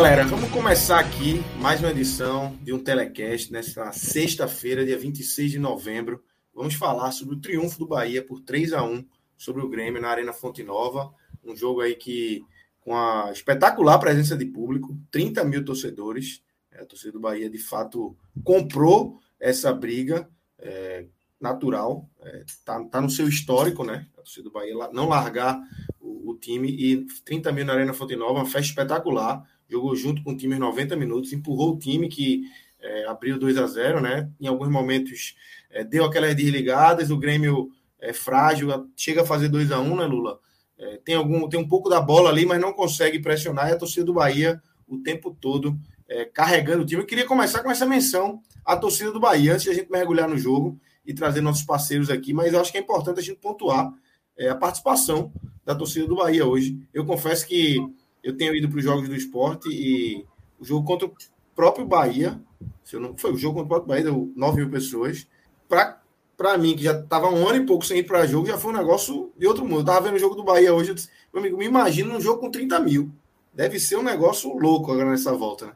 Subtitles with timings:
[0.00, 5.58] Galera, vamos começar aqui mais uma edição de um telecast nesta sexta-feira, dia 26 de
[5.58, 6.24] novembro.
[6.54, 9.04] Vamos falar sobre o triunfo do Bahia por 3 a 1
[9.36, 11.12] sobre o Grêmio na Arena Fonte Nova.
[11.44, 12.42] Um jogo aí que,
[12.80, 16.42] com a espetacular presença de público, 30 mil torcedores.
[16.72, 20.26] É, a torcida do Bahia, de fato, comprou essa briga
[20.58, 21.04] é,
[21.38, 22.08] natural.
[22.46, 24.06] Está é, tá no seu histórico, né?
[24.14, 25.60] A torcida do Bahia não largar
[26.00, 30.22] o, o time e 30 mil na Arena Fonte Nova, uma festa espetacular jogou junto
[30.22, 32.42] com o time 90 minutos, empurrou o time que
[32.80, 34.28] é, abriu 2 a 0 né?
[34.40, 35.36] Em alguns momentos
[35.70, 40.04] é, deu aquelas desligadas, o Grêmio é frágil, chega a fazer 2 a 1 né,
[40.06, 40.40] Lula?
[40.78, 43.78] É, tem, algum, tem um pouco da bola ali, mas não consegue pressionar, e a
[43.78, 47.02] torcida do Bahia o tempo todo é, carregando o time.
[47.02, 50.28] Eu queria começar com essa menção à torcida do Bahia, antes de a gente mergulhar
[50.28, 53.38] no jogo e trazer nossos parceiros aqui, mas eu acho que é importante a gente
[53.38, 53.92] pontuar
[54.36, 55.32] é, a participação
[55.64, 56.80] da torcida do Bahia hoje.
[56.92, 57.78] Eu confesso que
[58.22, 60.24] eu tenho ido para os jogos do esporte e
[60.58, 61.14] o jogo contra o
[61.54, 62.40] próprio Bahia,
[62.84, 65.26] se eu não, foi o jogo contra o próprio Bahia, deu 9 mil pessoas.
[65.68, 68.72] Para mim, que já estava um ano e pouco sem ir para jogo, já foi
[68.72, 69.76] um negócio de outro mundo.
[69.76, 72.20] Eu estava vendo o jogo do Bahia hoje, eu disse, meu amigo, me imagina um
[72.20, 73.10] jogo com 30 mil.
[73.52, 75.72] Deve ser um negócio louco agora nessa volta, né?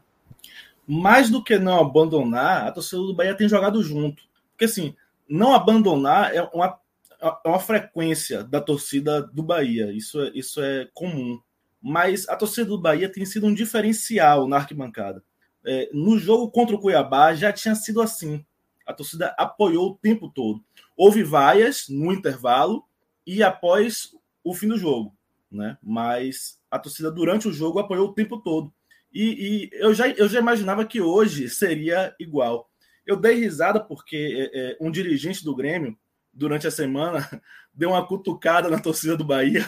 [0.87, 4.23] Mais do que não abandonar, a torcida do Bahia tem jogado junto.
[4.51, 4.95] Porque assim,
[5.27, 6.79] não abandonar é uma,
[7.19, 9.91] é uma frequência da torcida do Bahia.
[9.91, 11.39] Isso é, isso é comum
[11.87, 15.23] mas a torcida do Bahia tem sido um diferencial na arquibancada.
[15.63, 18.43] É, no jogo contra o Cuiabá já tinha sido assim.
[18.87, 20.63] A torcida apoiou o tempo todo.
[20.97, 22.83] Houve vaias no intervalo
[23.23, 25.15] e após o fim do jogo,
[25.51, 25.77] né?
[25.83, 28.73] Mas a torcida durante o jogo apoiou o tempo todo.
[29.13, 32.67] E, e eu, já, eu já imaginava que hoje seria igual.
[33.05, 35.95] Eu dei risada porque é, é, um dirigente do Grêmio,
[36.33, 37.29] durante a semana,
[37.71, 39.63] deu uma cutucada na torcida do Bahia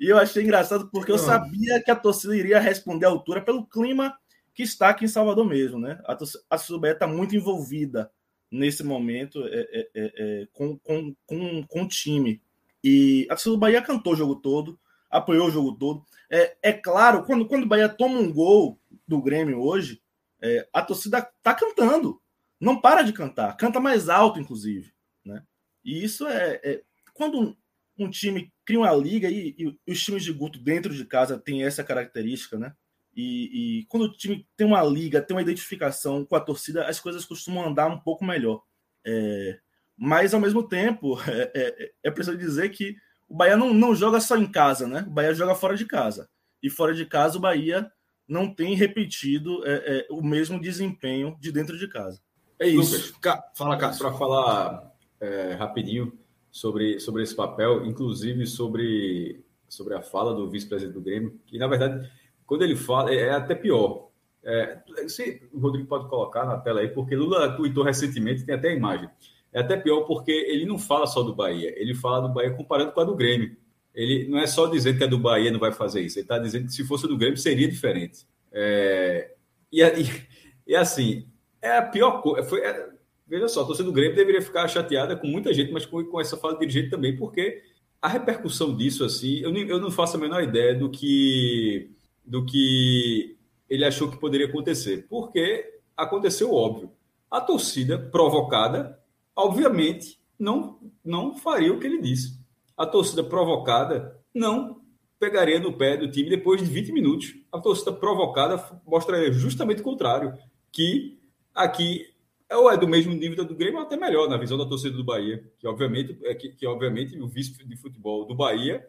[0.00, 3.66] e eu achei engraçado porque eu sabia que a torcida iria responder à altura pelo
[3.66, 4.16] clima
[4.54, 6.00] que está aqui em Salvador mesmo, né?
[6.06, 6.16] A
[6.50, 6.56] a
[6.90, 8.10] está muito envolvida
[8.50, 12.42] nesse momento é, é, é, é, com, com, com, com o time.
[12.82, 16.02] E a torcida do Bahia cantou o jogo todo, apoiou o jogo todo.
[16.30, 20.02] É, é claro, quando, quando o Bahia toma um gol do Grêmio hoje,
[20.40, 22.20] é, a torcida está cantando.
[22.58, 24.92] Não para de cantar, canta mais alto, inclusive.
[25.24, 25.42] Né?
[25.84, 27.54] E isso é, é quando
[27.98, 31.64] um time cria uma liga e, e, os times de Guto dentro de casa têm
[31.64, 32.72] essa característica, né?
[33.16, 37.00] E, e, quando o time tem uma liga, tem uma identificação com a torcida, as
[37.00, 38.62] coisas costumam andar um pouco melhor.
[39.04, 39.58] É,
[39.96, 42.94] mas, ao mesmo tempo, é, é, é, preciso dizer que
[43.28, 45.04] o Bahia não, não joga só em casa, né?
[45.04, 46.30] O Bahia joga fora de casa.
[46.62, 47.90] E fora de casa, o Bahia
[48.28, 52.22] não tem repetido é, é, o mesmo desempenho de dentro de casa.
[52.60, 53.14] É isso.
[53.14, 54.02] Lucas, fala, Cássio.
[54.02, 56.16] Para falar é, rapidinho,
[56.50, 61.66] sobre, sobre esse papel, inclusive sobre, sobre a fala do vice-presidente do Grêmio, que na
[61.66, 62.10] verdade,
[62.46, 64.08] quando ele fala, é, é até pior.
[64.42, 68.68] É, se o Rodrigo pode colocar na tela aí, porque Lula tweetou recentemente, tem até
[68.68, 69.08] a imagem.
[69.52, 72.92] É até pior porque ele não fala só do Bahia, ele fala do Bahia comparando
[72.92, 73.56] com a do Grêmio.
[73.94, 76.38] Ele não é só dizendo que a do Bahia não vai fazer isso, ele está
[76.38, 78.26] dizendo que se fosse do Grêmio seria diferente.
[78.52, 79.34] É,
[79.72, 80.26] e, e,
[80.68, 81.26] e, assim,
[81.60, 82.56] é a pior coisa.
[82.58, 82.90] É,
[83.30, 86.20] veja só, a torcida do Grêmio deveria ficar chateada com muita gente, mas com, com
[86.20, 87.62] essa fala de dirigente também, porque
[88.02, 91.92] a repercussão disso, assim, eu, eu não faço a menor ideia do que,
[92.26, 93.36] do que
[93.68, 96.90] ele achou que poderia acontecer, porque aconteceu óbvio.
[97.30, 98.98] A torcida provocada,
[99.36, 102.40] obviamente, não, não faria o que ele disse.
[102.76, 104.80] A torcida provocada não
[105.20, 107.36] pegaria no pé do time depois de 20 minutos.
[107.52, 110.32] A torcida provocada mostraria justamente o contrário,
[110.72, 111.20] que
[111.54, 112.09] aqui
[112.56, 115.04] ou é do mesmo nível do Grêmio, ou até melhor, na visão da torcida do
[115.04, 118.84] Bahia, que obviamente, é que, que obviamente o vice de futebol do Bahia,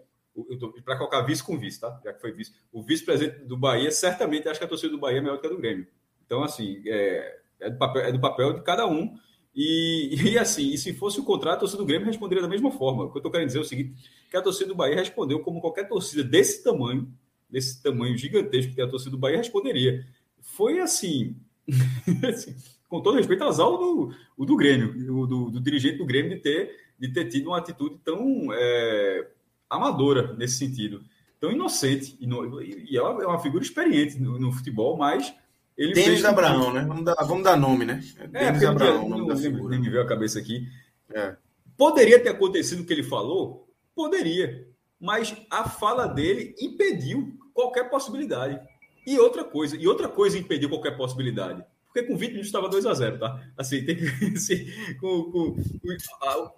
[0.83, 1.99] para colocar vice com vice, tá?
[2.03, 2.53] Já que foi vice.
[2.71, 5.49] O vice-presidente do Bahia certamente acha que a torcida do Bahia é melhor que a
[5.49, 5.85] do Grêmio.
[6.25, 9.15] Então, assim, é, é, do, papel, é do papel de cada um
[9.53, 12.71] E, e assim, e se fosse o contrário, a torcida do Grêmio responderia da mesma
[12.71, 13.03] forma.
[13.03, 13.93] O que eu estou querendo dizer é o seguinte:
[14.29, 17.13] que a torcida do Bahia respondeu como qualquer torcida desse tamanho,
[17.49, 20.07] desse tamanho gigantesco que a torcida do Bahia, responderia.
[20.39, 21.35] Foi assim,
[22.27, 22.55] assim
[22.91, 26.41] com todo respeito ao do, o do Grêmio, o do, do, dirigente do Grêmio, de
[26.41, 29.29] ter, de ter tido uma atitude tão é,
[29.69, 31.01] amadora nesse sentido,
[31.39, 32.17] tão inocente.
[32.19, 35.33] E, no, e é, uma, é uma figura experiente no, no futebol, mas
[35.77, 36.83] ele Denis Abraão, né?
[36.85, 38.03] Vamos dar, vamos dar nome, né?
[38.33, 39.69] É, Denis Abraão, nome da figura.
[39.69, 40.67] Nem me veio a cabeça aqui.
[41.13, 41.37] É.
[41.77, 43.69] Poderia ter acontecido o que ele falou?
[43.95, 44.67] Poderia.
[44.99, 48.59] Mas a fala dele impediu qualquer possibilidade.
[49.07, 51.63] E outra coisa, e outra coisa impediu qualquer possibilidade.
[51.91, 53.43] Porque com 20 minutos estava 2 a 0 tá?
[53.57, 54.65] Assim, tem que, assim,
[54.97, 55.55] com, com,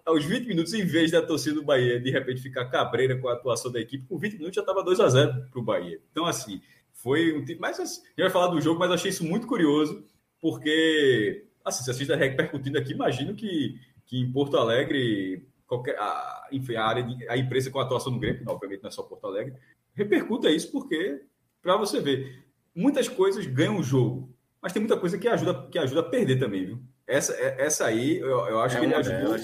[0.05, 3.33] aos 20 minutos, em vez da torcida do Bahia de repente ficar cabreira com a
[3.33, 5.99] atuação da equipe, com 20 minutos já estava 2 a 0 para o Bahia.
[6.11, 6.61] Então, assim,
[6.93, 7.59] foi um tipo.
[7.59, 10.05] Mas assim, a gente vai falar do jogo, mas achei isso muito curioso,
[10.39, 15.97] porque, assim, se a gente está repercutindo aqui, imagino que, que em Porto Alegre, qualquer,
[15.97, 18.91] a, enfim, a área de, a empresa com a atuação no Grêmio, obviamente não é
[18.91, 19.55] só Porto Alegre,
[19.95, 21.23] repercuta isso, porque,
[21.61, 22.45] para você ver,
[22.75, 24.32] muitas coisas ganham o jogo,
[24.63, 26.79] mas tem muita coisa que ajuda, que ajuda a perder também, viu?
[27.05, 29.35] Essa, é, essa aí, eu, eu acho é que ele ajudou.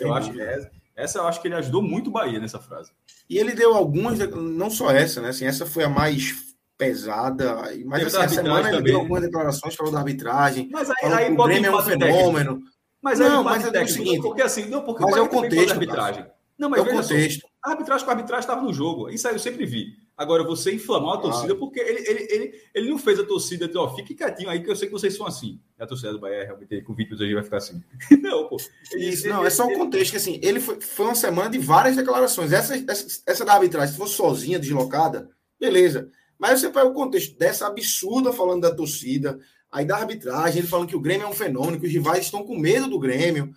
[0.00, 2.92] Eu acho que essa, essa eu acho que ele ajudou muito o Bahia nessa frase.
[3.28, 5.30] E ele deu algumas, não só essa, né?
[5.30, 7.56] Assim, essa foi a mais pesada.
[7.86, 10.68] Mas assim, a semana ele deu algumas declarações, falou da arbitragem.
[10.70, 12.50] Mas aí, aí o Grêmio é um fenômeno.
[12.52, 12.76] Técnico.
[13.00, 14.20] Mas não, mas é o seguinte.
[14.20, 15.72] Porque assim, não, porque mas é o contexto.
[15.72, 16.26] Arbitragem.
[16.58, 17.40] Não, mas é o contexto.
[17.40, 19.08] Só, a arbitragem com a arbitragem estava no jogo.
[19.08, 20.05] Isso aí eu sempre vi.
[20.16, 23.76] Agora, você inflamar a torcida, porque ele, ele, ele, ele não fez a torcida de,
[23.76, 25.60] ó, fique quietinho aí, que eu sei que vocês são assim.
[25.78, 27.82] A torcida do Bahia realmente com 20 hoje vai ficar assim.
[28.22, 28.56] não, pô.
[28.92, 31.58] Ele, Isso, não, é só o contexto, que assim, ele foi, foi uma semana de
[31.58, 32.50] várias declarações.
[32.50, 35.28] Essa, essa, essa da arbitragem, se fosse sozinha, deslocada,
[35.60, 36.10] beleza.
[36.38, 39.38] Mas você pega o contexto dessa absurda falando da torcida,
[39.70, 42.42] aí da arbitragem, ele falando que o Grêmio é um fenômeno, que os rivais estão
[42.42, 43.52] com medo do Grêmio.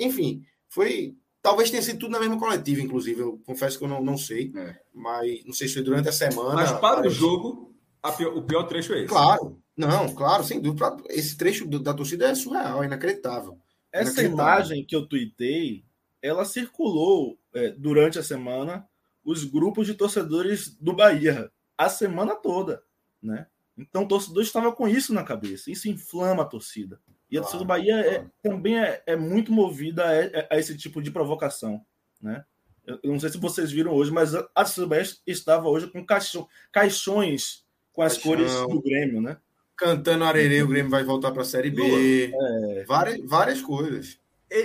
[0.00, 1.16] Enfim, foi.
[1.42, 3.20] Talvez tenha sido tudo na mesma coletiva, inclusive.
[3.20, 4.52] Eu confesso que eu não, não sei.
[4.54, 4.80] É.
[4.94, 6.54] Mas não sei se foi durante a semana.
[6.54, 7.06] Mas para mas...
[7.06, 7.74] o jogo,
[8.16, 9.08] pior, o pior trecho é esse.
[9.08, 9.60] Claro.
[9.76, 10.96] Não, claro, sem dúvida.
[11.08, 13.58] Esse trecho da torcida é surreal, é inacreditável.
[13.90, 14.34] Essa inacreditável.
[14.34, 15.84] imagem que eu tuitei,
[16.20, 18.86] ela circulou é, durante a semana
[19.24, 22.82] os grupos de torcedores do Bahia a semana toda,
[23.20, 23.46] né?
[23.76, 25.70] Então o torcedor estava com isso na cabeça.
[25.70, 27.00] Isso inflama a torcida.
[27.32, 31.00] E a torcida do Bahia é, também é, é, muito movida a, a, esse tipo
[31.00, 31.80] de provocação,
[32.20, 32.44] né?
[32.86, 35.86] Eu, eu, não sei se vocês viram hoje, mas a torcida do Bahia estava hoje
[35.86, 38.32] com caixão, caixões com as Caixão.
[38.32, 39.38] cores do Grêmio, né?
[39.74, 42.32] Cantando Arerê, o Grêmio vai voltar para a Série B.
[42.34, 42.84] É.
[42.84, 44.18] Várias, várias coisas.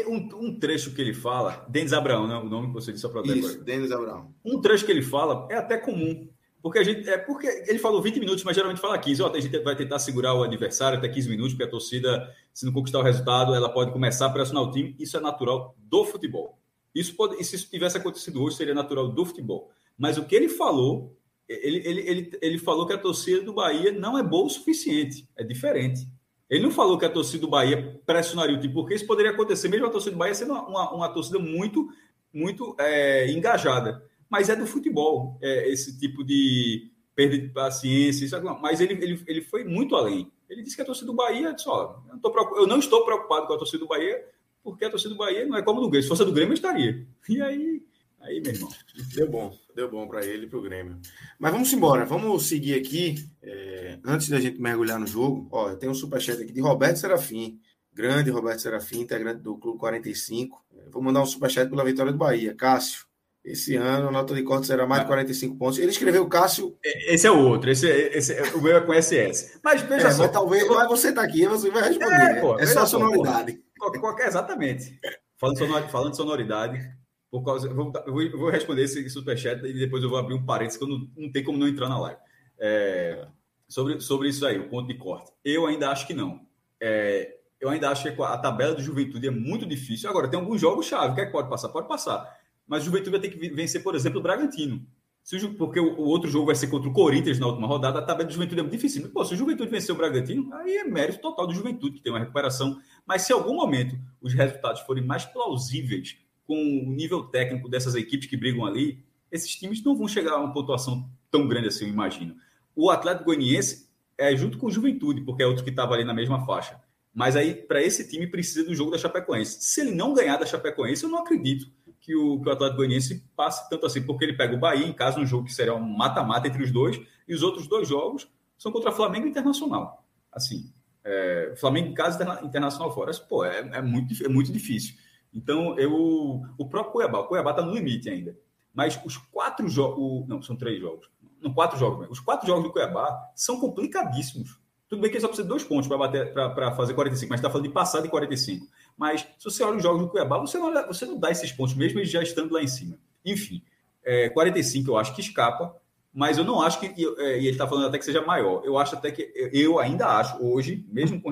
[0.05, 2.35] Um, um, trecho que ele fala, Denis Abraão, né?
[2.35, 4.33] o nome que você disse para Isso, Denis Abraão.
[4.43, 6.27] Um trecho que ele fala é até comum.
[6.67, 7.09] Porque a gente.
[7.09, 9.23] É porque ele falou 20 minutos, mas geralmente fala 15.
[9.23, 12.65] Ó, a gente vai tentar segurar o adversário até 15 minutos, porque a torcida, se
[12.65, 14.93] não conquistar o resultado, ela pode começar a pressionar o time.
[14.99, 16.59] Isso é natural do futebol.
[16.93, 19.71] Isso pode, e se isso tivesse acontecido hoje, seria natural do futebol.
[19.97, 21.15] Mas o que ele falou,
[21.47, 25.25] ele, ele, ele, ele falou que a torcida do Bahia não é boa o suficiente.
[25.37, 26.05] É diferente.
[26.49, 29.69] Ele não falou que a torcida do Bahia pressionaria o time, porque isso poderia acontecer,
[29.69, 31.87] mesmo a torcida do Bahia sendo uma, uma, uma torcida muito,
[32.33, 38.41] muito é, engajada mas é do futebol, é, esse tipo de perda de paciência, isso,
[38.61, 40.31] mas ele, ele, ele foi muito além.
[40.47, 43.47] Ele disse que a torcida do Bahia, disse, ó, eu, não eu não estou preocupado
[43.47, 44.23] com a torcida do Bahia,
[44.63, 46.03] porque a torcida do Bahia não é como do Grêmio.
[46.03, 47.07] Se fosse do Grêmio, eu estaria.
[47.27, 47.83] E aí,
[48.21, 48.69] aí meu irmão.
[49.15, 50.99] Deu bom, deu bom para ele e para o Grêmio.
[51.39, 53.15] Mas vamos embora, vamos seguir aqui.
[53.41, 57.59] É, antes da gente mergulhar no jogo, ó, tem um superchat aqui de Roberto Serafim.
[57.91, 60.63] Grande Roberto Serafim, integrante do Clube 45.
[60.91, 62.53] Vou mandar um superchat pela vitória do Bahia.
[62.53, 63.06] Cássio,
[63.47, 65.57] esse ano a nota de corte será mais de 45 ah.
[65.57, 65.79] pontos.
[65.79, 66.77] Ele escreveu Cássio.
[66.83, 69.59] É, esse é o outro, esse, esse, o meu é com SS.
[69.63, 70.23] Mas veja é, só.
[70.23, 72.13] Mas talvez, mas você está aqui, você vai responder.
[72.13, 72.41] É, né?
[72.41, 73.59] pô, é só sonoridade.
[73.79, 74.99] Qualquer, qualquer, exatamente.
[75.37, 76.91] Falando, sonor, falando de sonoridade,
[77.29, 77.91] por causa, eu vou,
[78.37, 81.31] vou responder esse superchat e depois eu vou abrir um parênteses que eu não, não
[81.31, 82.19] tem como não entrar na live.
[82.59, 83.27] É,
[83.67, 85.31] sobre, sobre isso aí, o ponto de corte.
[85.45, 86.41] Eu ainda acho que não.
[86.81, 90.09] É, eu ainda acho que a tabela do Juventude é muito difícil.
[90.09, 91.15] Agora, tem alguns jogos-chave.
[91.15, 91.69] que é que pode passar?
[91.69, 92.36] Pode passar.
[92.67, 94.85] Mas o Juventude vai ter que vencer, por exemplo, o Bragantino.
[95.23, 98.27] Se porque o, outro jogo vai ser contra o Corinthians na última rodada, a tabela
[98.27, 99.09] do Juventude é muito difícil.
[99.09, 102.13] Pô, se o Juventude vencer o Bragantino, aí é mérito total do Juventude, que tem
[102.13, 102.79] uma recuperação.
[103.05, 107.93] Mas se em algum momento os resultados forem mais plausíveis com o nível técnico dessas
[107.93, 111.85] equipes que brigam ali, esses times não vão chegar a uma pontuação tão grande assim,
[111.85, 112.35] eu imagino.
[112.73, 116.13] O Atlético Goianiense é junto com o Juventude, porque é outro que estava ali na
[116.13, 116.81] mesma faixa.
[117.13, 119.57] Mas aí, para esse time, precisa do jogo da Chapecoense.
[119.59, 121.69] Se ele não ganhar da Chapecoense, eu não acredito
[122.07, 124.93] que o, que o Atlético Goianiense passe tanto assim, porque ele pega o Bahia em
[124.93, 126.97] casa, um jogo que será um mata-mata entre os dois,
[127.27, 130.05] e os outros dois jogos são contra Flamengo Internacional.
[130.31, 130.71] Assim,
[131.03, 133.11] É, Flamengo em casa, Internacional fora.
[133.29, 134.95] Pô, é, é, muito, é muito difícil.
[135.33, 138.37] Então, eu, o próprio Cuiabá, o Cuiabá está no limite ainda.
[138.73, 141.09] Mas os quatro jogos, não, são três jogos.
[141.41, 142.07] Não, quatro jogos.
[142.09, 144.59] Os quatro jogos do Cuiabá são complicadíssimos.
[144.89, 147.39] Tudo bem que ele só precisa de dois pontos para bater para fazer 45, mas
[147.39, 148.65] está falando de passar de 45.
[148.97, 151.75] Mas se você olha os jogos do Cuiabá, você não, você não dá esses pontos,
[151.75, 152.97] mesmo já estando lá em cima.
[153.23, 153.61] Enfim,
[154.03, 155.75] é, 45 eu acho que escapa,
[156.11, 156.87] mas eu não acho que.
[156.97, 158.63] E ele está falando até que seja maior.
[158.65, 159.31] Eu acho até que.
[159.53, 161.31] Eu ainda acho, hoje, mesmo com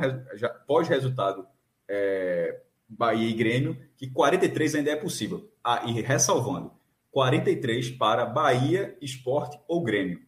[0.67, 1.47] pós-resultado
[1.87, 5.49] é, Bahia e Grêmio, que 43 ainda é possível.
[5.63, 6.71] Ah, e ressalvando,
[7.09, 10.21] 43 para Bahia, Esporte ou Grêmio.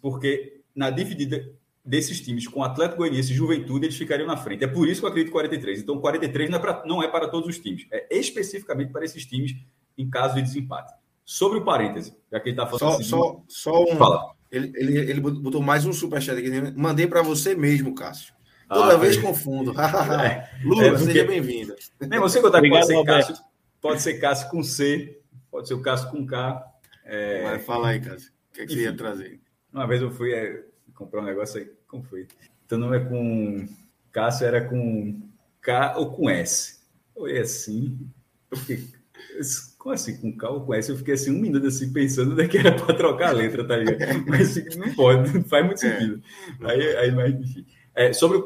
[0.00, 1.48] Porque na dividida
[1.84, 4.62] desses times com Atlético Goianiense e Juventude, eles ficariam na frente.
[4.62, 5.80] É por isso que eu acredito 43.
[5.80, 7.86] Então, 43 não é, pra, não é para todos os times.
[7.90, 9.56] É especificamente para esses times
[9.98, 10.92] em caso de desempate.
[11.24, 13.96] Sobre o parêntese, já que ele está falando só, assim, só, só um.
[13.96, 14.32] Fala.
[14.50, 16.50] Ele, ele, ele botou mais um superchat aqui.
[16.50, 16.72] Né?
[16.76, 18.34] Mandei para você mesmo, Cássio.
[18.68, 19.24] Toda ah, vez foi.
[19.24, 19.72] confundo.
[19.80, 21.04] é, Lula, é porque...
[21.04, 21.74] seja bem-vindo.
[22.00, 23.34] Nem você contar que pode ser Cássio,
[23.80, 25.20] pode ser Cássio com C,
[25.50, 26.64] pode ser o Cássio com K.
[27.04, 27.44] É...
[27.44, 28.30] Mas fala aí, Cássio.
[28.50, 29.40] O que, é que você ia trazer?
[29.72, 31.70] Uma vez eu fui é, comprar um negócio aí.
[31.86, 32.26] Como foi?
[32.66, 33.68] Então não é com
[34.10, 35.20] Cássio, era com
[35.60, 36.80] K ou com S.
[37.14, 37.98] Foi assim.
[38.50, 38.88] Eu fiquei
[39.78, 40.90] como assim, com K ou com S?
[40.90, 44.24] Eu fiquei assim um minuto assim pensando que era para trocar a letra, tá ligado?
[44.26, 45.90] Mas assim, não pode, não faz muito é.
[45.90, 46.22] sentido.
[46.60, 46.70] É.
[46.70, 47.66] Aí, aí, mas enfim.
[47.94, 48.38] É, sobre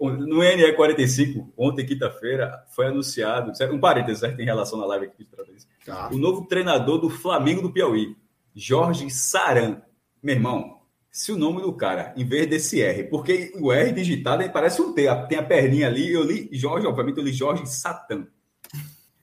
[0.00, 5.86] no NE45, ontem, quinta-feira, foi anunciado, um parênteses, certo, em relação à live aqui de
[5.86, 6.10] tá.
[6.12, 8.16] o novo treinador do Flamengo do Piauí,
[8.54, 9.82] Jorge Saran.
[10.22, 10.80] Meu irmão,
[11.14, 14.82] se o nome do cara, em vez desse R, porque o R digitado aí parece
[14.82, 18.26] um T, tem a perninha ali, eu li Jorge, obviamente eu li Jorge Satan.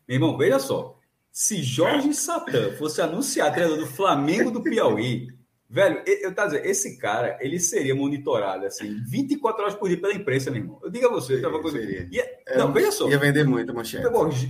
[0.07, 0.97] Meu irmão, veja só,
[1.29, 5.27] se Jorge Satan fosse anunciar treinador do Flamengo do Piauí,
[5.69, 10.13] velho, eu tá dizendo, esse cara, ele seria monitorado assim, 24 horas por dia pela
[10.13, 10.79] imprensa, meu irmão.
[10.81, 11.61] Eu digo a você, seria, tava
[12.09, 13.09] ia, é, não, veja só.
[13.09, 14.07] Ia vender muito, manchete.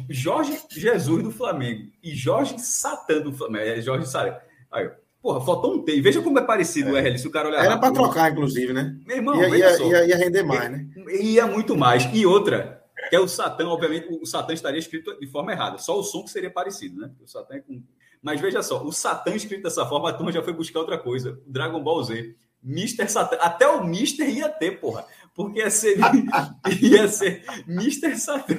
[0.07, 4.45] Jorge Jesus do Flamengo e Jorge Satan do Flamengo, é Jorge Sara.
[4.71, 4.91] Aí,
[5.21, 6.01] porra, faltou um T.
[6.01, 7.01] Veja como é parecido é.
[7.01, 8.95] o RL, se o cara olhar Era para trocar, inclusive, né?
[9.05, 10.87] Meu irmão, ia, ia, ia, ia, render mais, né?
[11.19, 12.09] Ia muito mais.
[12.13, 15.77] E outra, que é o Satã, obviamente, o Satã estaria escrito de forma errada.
[15.77, 17.11] Só o som que seria parecido, né?
[17.21, 17.83] O Satã é com...
[18.21, 21.39] Mas veja só, o Satã escrito dessa forma, a turma já foi buscar outra coisa.
[21.47, 22.35] O Dragon Ball Z.
[22.63, 23.07] Mr.
[23.07, 23.37] Satã.
[23.37, 25.05] Até o Mister ia ter, porra.
[25.33, 25.97] Porque ia ser,
[26.81, 28.15] ia ser Mr.
[28.17, 28.55] Satã.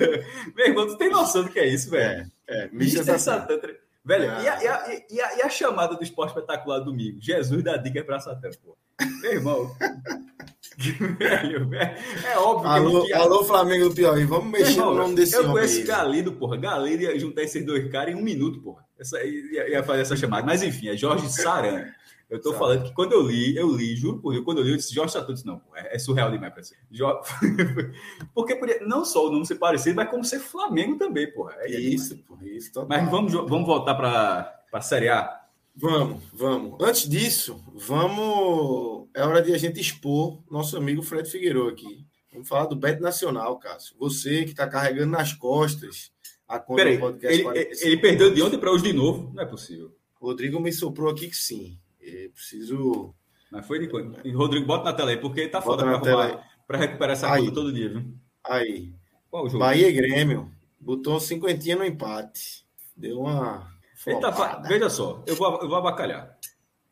[0.56, 2.30] Meu irmão, tu tem noção do que é isso, velho?
[2.48, 3.04] É, é Mr.
[3.04, 3.18] Satã.
[3.18, 3.60] Satã.
[4.04, 4.42] Velho, ah.
[4.42, 7.18] e, a, e, a, e, a, e, a, chamada do esporte espetacular domingo?
[7.20, 8.76] Jesus da dica para Satã, pô.
[9.20, 9.76] Meu irmão.
[12.24, 13.12] é óbvio alô, que.
[13.12, 16.56] Alô, Flamengo do Piauí, vamos mexer irmão, no nome desse eu conheço Galido, porra.
[16.56, 18.84] Galido ia juntar esses dois caras em um minuto, porra.
[18.98, 20.44] Essa, ia, ia fazer essa chamada.
[20.44, 21.86] Mas enfim, é Jorge Saran.
[22.32, 22.60] Eu tô Sabe.
[22.60, 24.94] falando que quando eu li, eu li, juro por Deus, quando eu li, eu disse
[24.94, 26.78] Jorge disse, não, pô, é, é, surreal demais pra ser.
[28.34, 31.54] Porque podia, não só o nome ser parecido, mas como ser Flamengo também, porra.
[31.58, 32.72] É isso, porra, isso.
[32.72, 32.88] Total.
[32.88, 35.42] Mas vamos, vamos voltar para a Série A.
[35.76, 36.78] Vamos, vamos.
[36.80, 39.08] Antes disso, vamos.
[39.14, 42.06] É hora de a gente expor nosso amigo Fred Figueiredo aqui.
[42.32, 43.94] Vamos falar do Bet Nacional, Cássio.
[43.98, 46.10] Você que está carregando nas costas
[46.48, 47.40] a conta Peraí, do podcast.
[47.40, 49.30] Ele, ele perdeu de ontem para hoje de novo?
[49.34, 49.94] Não é possível.
[50.14, 51.78] Rodrigo me soprou aqui que sim.
[52.02, 53.14] Eu preciso.
[53.50, 54.16] Mas foi de quando?
[54.36, 55.84] Rodrigo, bota na tela aí, porque tá foda
[56.66, 57.42] para recuperar essa aí.
[57.42, 58.14] conta todo dia, viu?
[58.44, 58.92] Aí.
[59.30, 59.64] Qual o jogo?
[59.64, 60.50] Bahia e Grêmio.
[60.80, 62.66] Botou cinquentinha no empate.
[62.96, 63.72] Deu uma
[64.06, 66.36] ele tá, veja só, eu vou, eu vou abacalhar.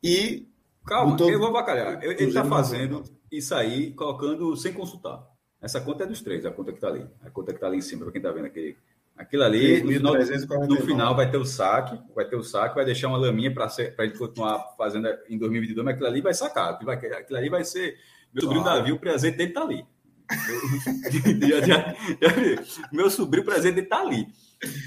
[0.02, 0.48] E.
[0.86, 2.02] Calma, botou, eu vou abacalhar.
[2.02, 5.26] ele está fazendo isso aí, colocando sem consultar.
[5.60, 7.06] Essa conta é dos três, a conta que está ali.
[7.22, 8.76] A conta que está ali em cima, para quem está vendo aquele.
[9.20, 12.86] Aquilo ali, no final, no final, vai ter o saque, vai ter o saque, vai
[12.86, 13.68] deixar uma laminha para a
[14.06, 16.70] gente continuar fazendo em 2022, mas aquilo ali vai sacar.
[16.70, 17.98] Aquilo, vai, aquilo ali vai ser.
[18.32, 18.78] Meu sobrinho claro.
[18.78, 19.84] Davi, o presente dele está ali.
[21.50, 24.26] já, já, já, meu sobrinho, o presente dele está ali.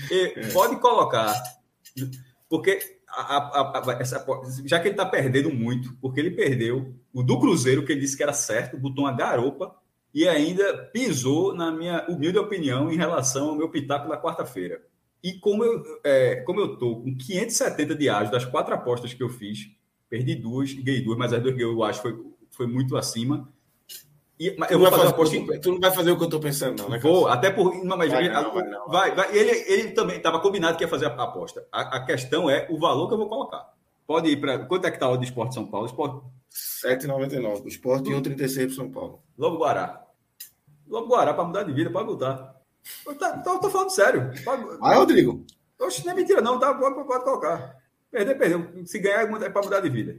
[0.09, 0.47] É.
[0.51, 1.31] Pode colocar
[2.49, 4.25] porque a, a, a, essa,
[4.65, 8.17] já que ele está perdendo muito, porque ele perdeu o do Cruzeiro, que ele disse
[8.17, 9.75] que era certo, botou uma garopa
[10.13, 14.81] e ainda pisou, na minha humilde opinião, em relação ao meu pitaco da quarta-feira.
[15.23, 19.23] E como eu, é, como eu tô com 570 de ágio das quatro apostas que
[19.23, 19.69] eu fiz,
[20.09, 23.49] perdi duas e ganhei duas, mas as duas que eu acho foi, foi muito acima.
[24.39, 26.89] E, eu vou fazer, fazer Tu não vai fazer o que eu estou pensando, não,
[26.89, 26.99] né?
[26.99, 27.73] Vou, até por.
[27.83, 29.35] Não, mas vai, não, vai, não, vai, vai.
[29.35, 31.65] Ele, ele também estava combinado que ia fazer a aposta.
[31.71, 33.71] A, a, questão é o valor que eu vou colocar.
[34.05, 34.59] Pode ir para.
[34.65, 35.85] Quanto é que está o de Esporte São Paulo?
[35.85, 36.21] Esporte...
[36.51, 37.63] 7,99.
[37.63, 39.23] O Esporte e 1,36 para São Paulo.
[39.37, 40.02] Lobo Guará.
[40.87, 42.55] Lobo Guará, para mudar de vida, pode botar.
[43.05, 44.31] Eu tô, tô, tô falando sério.
[44.43, 44.77] Pode...
[44.77, 45.45] Vai, Rodrigo.
[45.79, 46.59] Oxe, não é mentira, não.
[46.59, 47.75] Tá, pode, pode colocar.
[48.11, 48.85] Perder, perdeu.
[48.85, 50.17] Se ganhar, é para mudar de vida.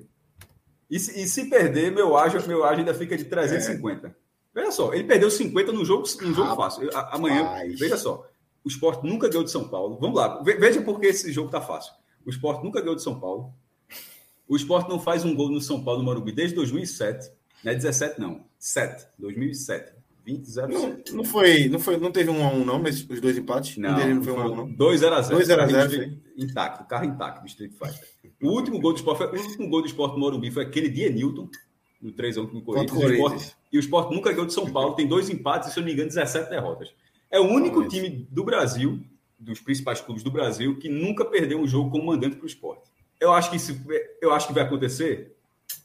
[0.90, 4.09] E se, e se perder, meu ágio, meu ágio ainda fica de 350.
[4.09, 4.14] É.
[4.54, 6.88] Veja só, ele perdeu 50 no jogo, no jogo fácil.
[7.11, 8.25] Amanhã, veja só,
[8.62, 9.99] o esporte nunca ganhou de São Paulo.
[10.00, 11.92] Vamos lá, veja por que esse jogo tá fácil.
[12.25, 13.52] O esporte nunca ganhou de São Paulo.
[14.47, 17.33] O esporte não faz um gol no São Paulo no Morumbi desde 2007.
[17.64, 18.44] Não é 17, não.
[18.59, 19.06] 7.
[19.18, 19.93] 2007.
[20.24, 23.20] 20 0 não, não foi, não foi, não teve um a um não, mas os
[23.20, 23.76] dois empates.
[23.76, 24.72] Não, não foi um a um não.
[24.72, 25.34] 2 0 a 0.
[25.36, 26.18] 2 0 a 0.
[26.36, 28.08] Intacto, carro intacto do Street Fighter.
[28.42, 30.88] O último gol do Sport, foi, o último gol do Sport no Morumbi foi aquele
[30.88, 31.48] dia Newton,
[32.00, 33.54] no 3 x 1 com o Corinthians.
[33.70, 35.86] E o Sport nunca ganhou de São Paulo, tem dois empates e se eu não
[35.88, 36.90] me engano 17 derrotas.
[37.30, 39.00] É o único time do Brasil,
[39.38, 42.80] dos principais clubes do Brasil, que nunca perdeu um jogo como mandante para o Sport.
[43.20, 43.78] Eu acho que isso,
[44.22, 45.36] eu acho que vai acontecer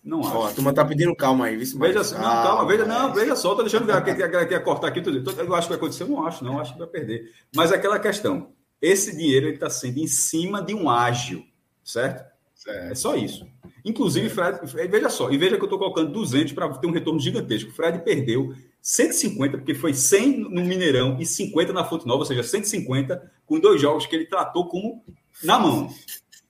[0.03, 0.38] não acho.
[0.38, 1.58] Ó, a turma tá pedindo calma aí.
[1.58, 5.01] Vice, veja só, não, calma, veja, não, veja só, tô deixando que quer cortar aqui.
[5.01, 7.32] Tô, eu acho que vai acontecer, não acho, não, acho que vai perder.
[7.56, 8.51] Mas aquela questão,
[8.82, 11.44] esse dinheiro ele está sendo em cima de um ágil,
[11.84, 12.25] certo?
[12.56, 12.91] certo.
[12.91, 13.46] É só isso.
[13.84, 17.20] Inclusive, Fred, veja só, e veja que eu estou colocando 200 para ter um retorno
[17.20, 17.72] gigantesco.
[17.72, 22.25] O Fred perdeu 150, porque foi 100 no Mineirão e 50 na Fonte Nova, ou
[22.25, 25.03] seja, 150 com dois jogos que ele tratou como
[25.44, 25.89] na mão.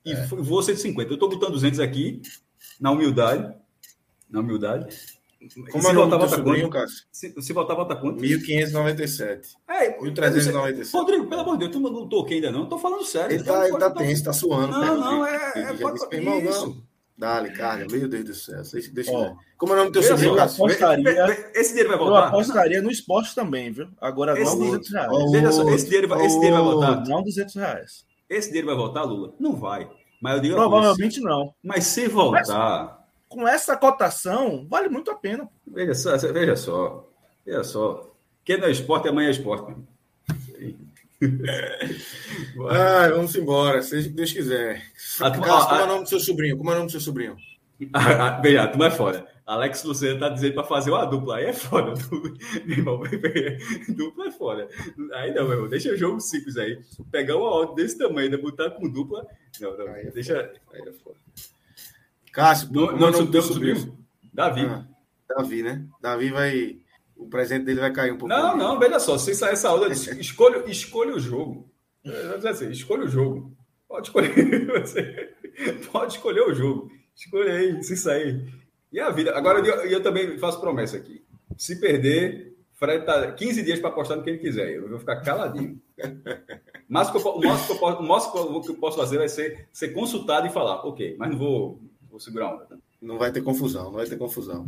[0.06, 0.26] E é.
[0.28, 1.10] voou 150.
[1.10, 2.22] Eu estou botando 200 aqui
[2.80, 3.54] na humildade.
[4.30, 4.96] Na humildade.
[5.72, 7.06] Como se é o nome do sobrinho, Cássio?
[7.12, 8.20] Se, se voltar, volta quanto?
[8.20, 9.56] 1597.
[9.70, 10.92] É, 1397.
[10.92, 12.68] Rodrigo, pelo amor de Deus, tu não toquei ainda não.
[12.68, 13.36] Tô falando sério.
[13.36, 14.78] Ele tá, ele tá tenso, tá suando.
[14.78, 15.52] Não, não, é.
[15.56, 16.90] é pode, irmão, não.
[17.18, 17.86] Dale, carga.
[17.90, 18.62] Meu Deus do céu.
[18.72, 20.66] Deixa, deixa oh, Como é o nome do teu sobrinho, Cássio?
[20.66, 22.20] Apostaria, esse dinheiro vai voltar?
[22.20, 23.88] Eu apostaria no esporte também, viu?
[24.00, 25.10] Agora esse, não 200 reais.
[25.12, 27.04] Oh, Veja só, esse dinheiro, vai, esse dinheiro vai voltar?
[27.06, 28.06] Não 200 reais.
[28.30, 29.34] Esse dinheiro vai voltar, Lula?
[29.40, 29.90] Não vai.
[30.22, 31.54] Mas eu digo Provavelmente não.
[31.64, 33.00] Mas se voltar
[33.30, 35.48] com essa cotação, vale muito a pena.
[35.66, 37.08] Veja só, veja só.
[37.46, 38.12] Veja só.
[38.44, 39.76] Quem não é esporte, amanhã é esporte.
[42.70, 44.84] ah, vamos embora, seja o que Deus quiser.
[45.22, 46.58] A, como é o nome do seu sobrinho?
[46.58, 47.38] Como é o nome do seu sobrinho?
[48.42, 49.28] Veja, tu é foda.
[49.50, 51.38] Alex Luciano tá dizendo para fazer uma dupla.
[51.38, 51.94] Aí é foda.
[52.66, 53.02] Meu irmão,
[53.98, 54.70] dupla é foda.
[55.14, 55.68] Aí não, meu irmão.
[55.68, 56.80] Deixa o jogo simples aí.
[57.12, 59.26] Pegar uma ordem desse tamanho, ainda botar com dupla.
[59.60, 59.88] Não, não.
[59.88, 60.36] Aí é deixa.
[60.36, 60.62] Foda.
[60.72, 61.16] Aí é foda.
[62.32, 63.98] Cássio, não, não, não teu sobrinho.
[64.32, 64.62] Davi.
[64.62, 64.86] Ah,
[65.28, 65.84] Davi, né?
[66.00, 66.78] Davi vai.
[67.18, 68.28] O presente dele vai cair um pouco.
[68.28, 69.18] Não, não, veja só.
[69.18, 71.68] Se sair essa aula, escolha, escolha o jogo.
[72.48, 73.58] Assim, escolha o jogo.
[73.88, 74.68] Pode escolher.
[74.80, 75.34] Você
[75.92, 76.92] pode escolher o jogo.
[77.16, 78.59] Escolha aí, se sair.
[78.92, 79.38] E a vida.
[79.38, 81.24] Agora, eu, eu também faço promessa aqui.
[81.58, 84.72] Se perder, Fred tá 15 dias para apostar no que ele quiser.
[84.72, 85.82] Eu vou ficar caladinho.
[86.88, 91.30] Mas o máximo que eu posso fazer vai ser ser consultado e falar, ok, mas
[91.30, 92.80] não vou Vou segurar onda.
[93.02, 94.68] Não vai ter confusão, não vai ter confusão.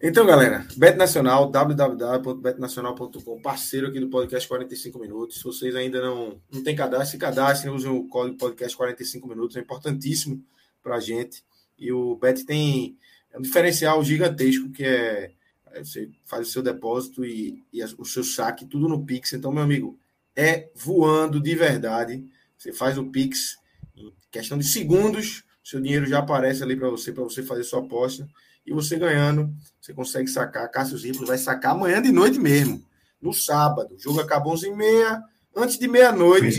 [0.00, 5.38] Então, galera, Bet Nacional, www.betnacional.com, parceiro aqui do podcast 45 Minutos.
[5.38, 9.56] Se vocês ainda não, não têm cadastro, se cadastrem, usem o código podcast 45 Minutos,
[9.56, 10.44] é importantíssimo
[10.82, 11.42] para a gente.
[11.78, 12.98] E o Bet tem
[13.38, 15.32] um diferencial gigantesco que é,
[15.72, 19.32] é você faz o seu depósito e, e o seu saque, tudo no Pix.
[19.32, 19.98] Então, meu amigo,
[20.34, 22.24] é voando de verdade.
[22.56, 23.56] Você faz o Pix
[23.96, 27.80] em questão de segundos seu dinheiro já aparece ali para você, para você fazer sua
[27.80, 28.26] aposta.
[28.66, 30.66] E você ganhando, você consegue sacar.
[30.70, 32.82] Cássio Zippo vai sacar amanhã de noite mesmo,
[33.20, 33.94] no sábado.
[33.94, 35.22] O jogo acabou 11 e meia,
[35.54, 36.50] antes de meia-noite.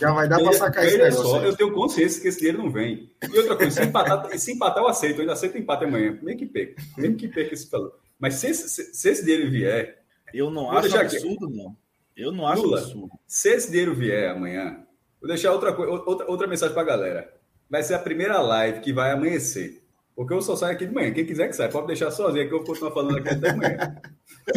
[0.00, 1.22] Já vai dar para sacar esse negócio.
[1.22, 3.10] Só, eu tenho consciência que esse dinheiro não vem.
[3.22, 5.16] E outra coisa, se empatar, se empatar eu aceito.
[5.16, 6.18] Eu ainda aceito empate amanhã.
[6.22, 6.82] Nem que perca.
[6.96, 7.92] Nem que perca esse falou.
[8.18, 9.98] Mas se esse, se, se esse dinheiro vier.
[10.32, 11.56] Eu não acho absurdo, aqui.
[11.56, 11.76] não.
[12.16, 13.10] Eu não acho Lula, absurdo.
[13.26, 14.84] Se esse dinheiro vier amanhã,
[15.20, 17.38] vou deixar outra, outra, outra mensagem para a galera
[17.70, 19.77] vai ser a primeira live que vai amanhecer.
[20.18, 21.12] Porque eu só saio aqui de manhã.
[21.12, 23.78] Quem quiser que saia, pode deixar sozinho que eu vou continuar falando aqui até amanhã.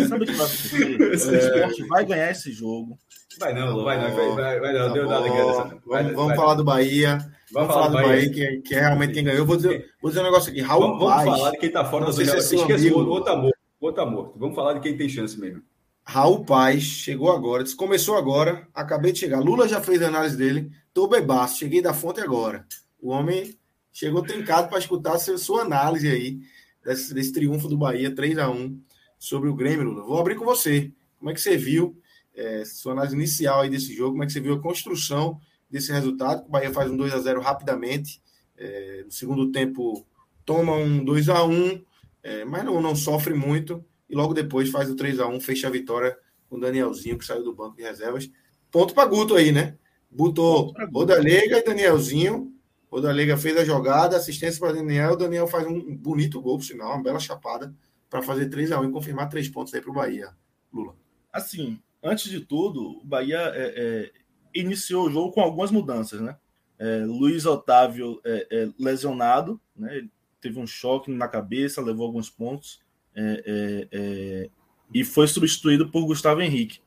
[0.10, 1.00] Sabe o que vai acontecer?
[1.00, 2.98] O esporte vai ganhar esse jogo.
[3.40, 4.16] Vai não, não vai não.
[4.16, 4.88] Vai, vai, vai não.
[4.88, 5.80] Tá Deu nada dessa.
[5.86, 7.20] Vamos, vamos falar do Bahia.
[7.52, 9.42] Vamos, falar do Bahia, Bahia que, que, é realmente quem ganhou.
[9.42, 10.62] Eu vou dizer, vou dizer um negócio aqui.
[10.62, 12.42] Raul vamos, vamos Paz, falar de quem está fora da zona.
[12.42, 13.58] Se é Esqueci, o outro tá morto.
[13.80, 14.40] Outro tá morto.
[14.40, 15.62] Vamos falar de quem tem chance mesmo.
[16.04, 19.40] Raul Paz chegou agora, disse, começou agora, acabei de chegar.
[19.40, 22.66] Lula já fez a análise dele, tô bebaço, cheguei da fonte agora.
[23.00, 23.56] O homem
[23.92, 26.40] chegou trincado para escutar a sua análise aí
[26.84, 28.80] desse, desse, triunfo do Bahia 3 a 1
[29.20, 30.04] sobre o Grêmio, Lula.
[30.04, 30.92] Vou abrir com você.
[31.20, 31.98] Como é que você viu
[32.34, 34.12] é, sua análise inicial aí desse jogo?
[34.12, 36.46] Como é que você viu a construção desse resultado?
[36.48, 38.22] O Bahia faz um 2 a 0 rapidamente.
[38.58, 40.06] É, no segundo tempo
[40.46, 41.84] toma um 2 a 1
[42.24, 43.84] é, mas não, não sofre muito.
[44.10, 46.18] E logo depois faz o 3 a 1 fecha a vitória
[46.50, 48.30] com o Danielzinho, que saiu do banco de reservas.
[48.70, 49.78] Ponto para Guto aí, né?
[50.10, 52.54] Botou Rodalega e Danielzinho
[52.92, 55.14] o Dalega fez a jogada, assistência para Daniel.
[55.14, 57.74] O Daniel faz um bonito gol, por sinal, uma bela chapada,
[58.10, 60.36] para fazer 3 a 1 e confirmar três pontos aí para o Bahia.
[60.74, 60.94] Lula.
[61.32, 64.12] Assim, antes de tudo, o Bahia é, é,
[64.54, 66.36] iniciou o jogo com algumas mudanças, né?
[66.78, 69.98] É, Luiz Otávio é, é, lesionado, né?
[69.98, 72.82] Ele teve um choque na cabeça, levou alguns pontos.
[73.16, 74.50] É,
[74.94, 76.80] e foi substituído por Gustavo Henrique.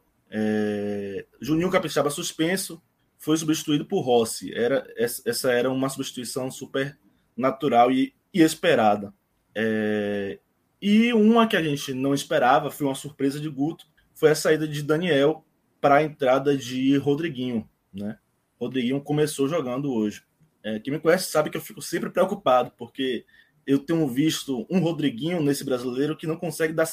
[1.40, 2.83] Juninho Capixaba suspenso,
[3.25, 4.53] foi substituído por Rossi.
[4.55, 6.99] Era, essa era uma substituição super
[7.35, 9.15] natural e, e esperada.
[9.55, 10.39] É,
[10.81, 14.69] e uma que a gente não esperava, foi uma surpresa de Guto, foi a saída
[14.69, 15.43] de Daniel
[15.81, 17.67] para a entrada de Rodriguinho.
[17.95, 18.19] Né?
[18.61, 20.23] Rodriguinho começou jogando hoje.
[20.63, 23.25] É, quem me conhece sabe que eu fico sempre preocupado, porque
[23.67, 26.89] eu tenho visto um Rodriguinho nesse brasileiro que não consegue dar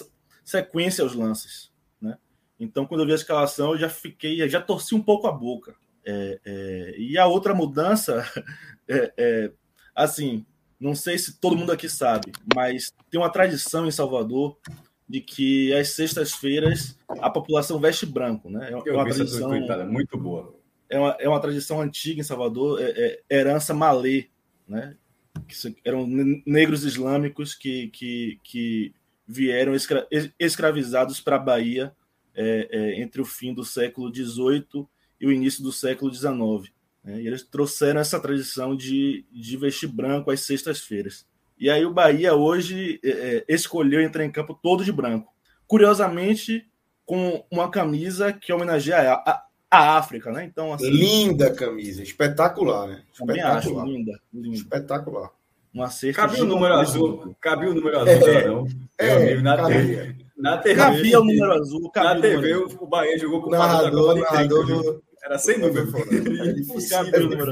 [0.46, 1.74] sequência aos lances.
[2.00, 2.18] Né?
[2.58, 5.76] Então, quando eu vi a escalação, eu já fiquei, já torci um pouco a boca.
[6.06, 8.26] É, é, e a outra mudança,
[8.88, 9.52] é, é,
[9.96, 10.46] assim,
[10.80, 14.58] não sei se todo mundo aqui sabe, mas tem uma tradição em Salvador
[15.08, 18.72] de que às sextas-feiras a população veste branco, né?
[18.72, 20.56] É uma tradição é muito boa.
[20.90, 24.28] É uma, é uma tradição antiga em Salvador, é, herança malê,
[24.68, 24.96] né?
[25.48, 26.08] Que eram
[26.46, 28.94] negros islâmicos que, que, que
[29.28, 30.08] vieram escra
[30.40, 31.94] escravizados para a Bahia
[32.96, 34.88] entre o fim do século XVIII
[35.22, 36.74] e o início do século XIX.
[37.04, 37.22] Né?
[37.22, 41.26] E eles trouxeram essa tradição de, de vestir branco às sextas-feiras.
[41.58, 45.32] E aí o Bahia hoje é, é, escolheu entrar em campo todo de branco.
[45.68, 46.68] Curiosamente,
[47.06, 50.44] com uma camisa que homenageia a, a, a África, né?
[50.44, 53.04] Então, assim, linda camisa, espetacular, né?
[53.14, 53.58] Espetacular.
[53.58, 54.56] Acho linda, linda.
[54.56, 55.30] Espetacular.
[55.74, 58.68] Uma cesta cabia o número azul, cabia o número azul, é, não.
[58.98, 60.16] É, amigo, na cabia.
[60.36, 61.92] Na TV, cabia o número azul.
[61.96, 66.90] na TV, o Bahia jogou com o narrador, narrador, Era sem difícil.
[66.90, 67.52] Cabia o número.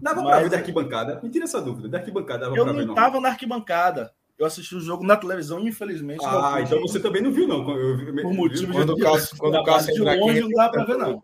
[0.00, 1.20] Dava Mas, pra ver da arquibancada?
[1.22, 1.88] Me tira essa dúvida.
[1.88, 4.12] Da arquibancada dava Eu pra não estava na arquibancada.
[4.38, 6.22] Eu assisti o jogo na televisão, infelizmente.
[6.22, 7.68] Ah, então você também não viu, não.
[7.70, 9.02] Eu, Por motivo quando de.
[9.02, 11.20] O Cássio, quando o Cássio de longe não dá para ver, não.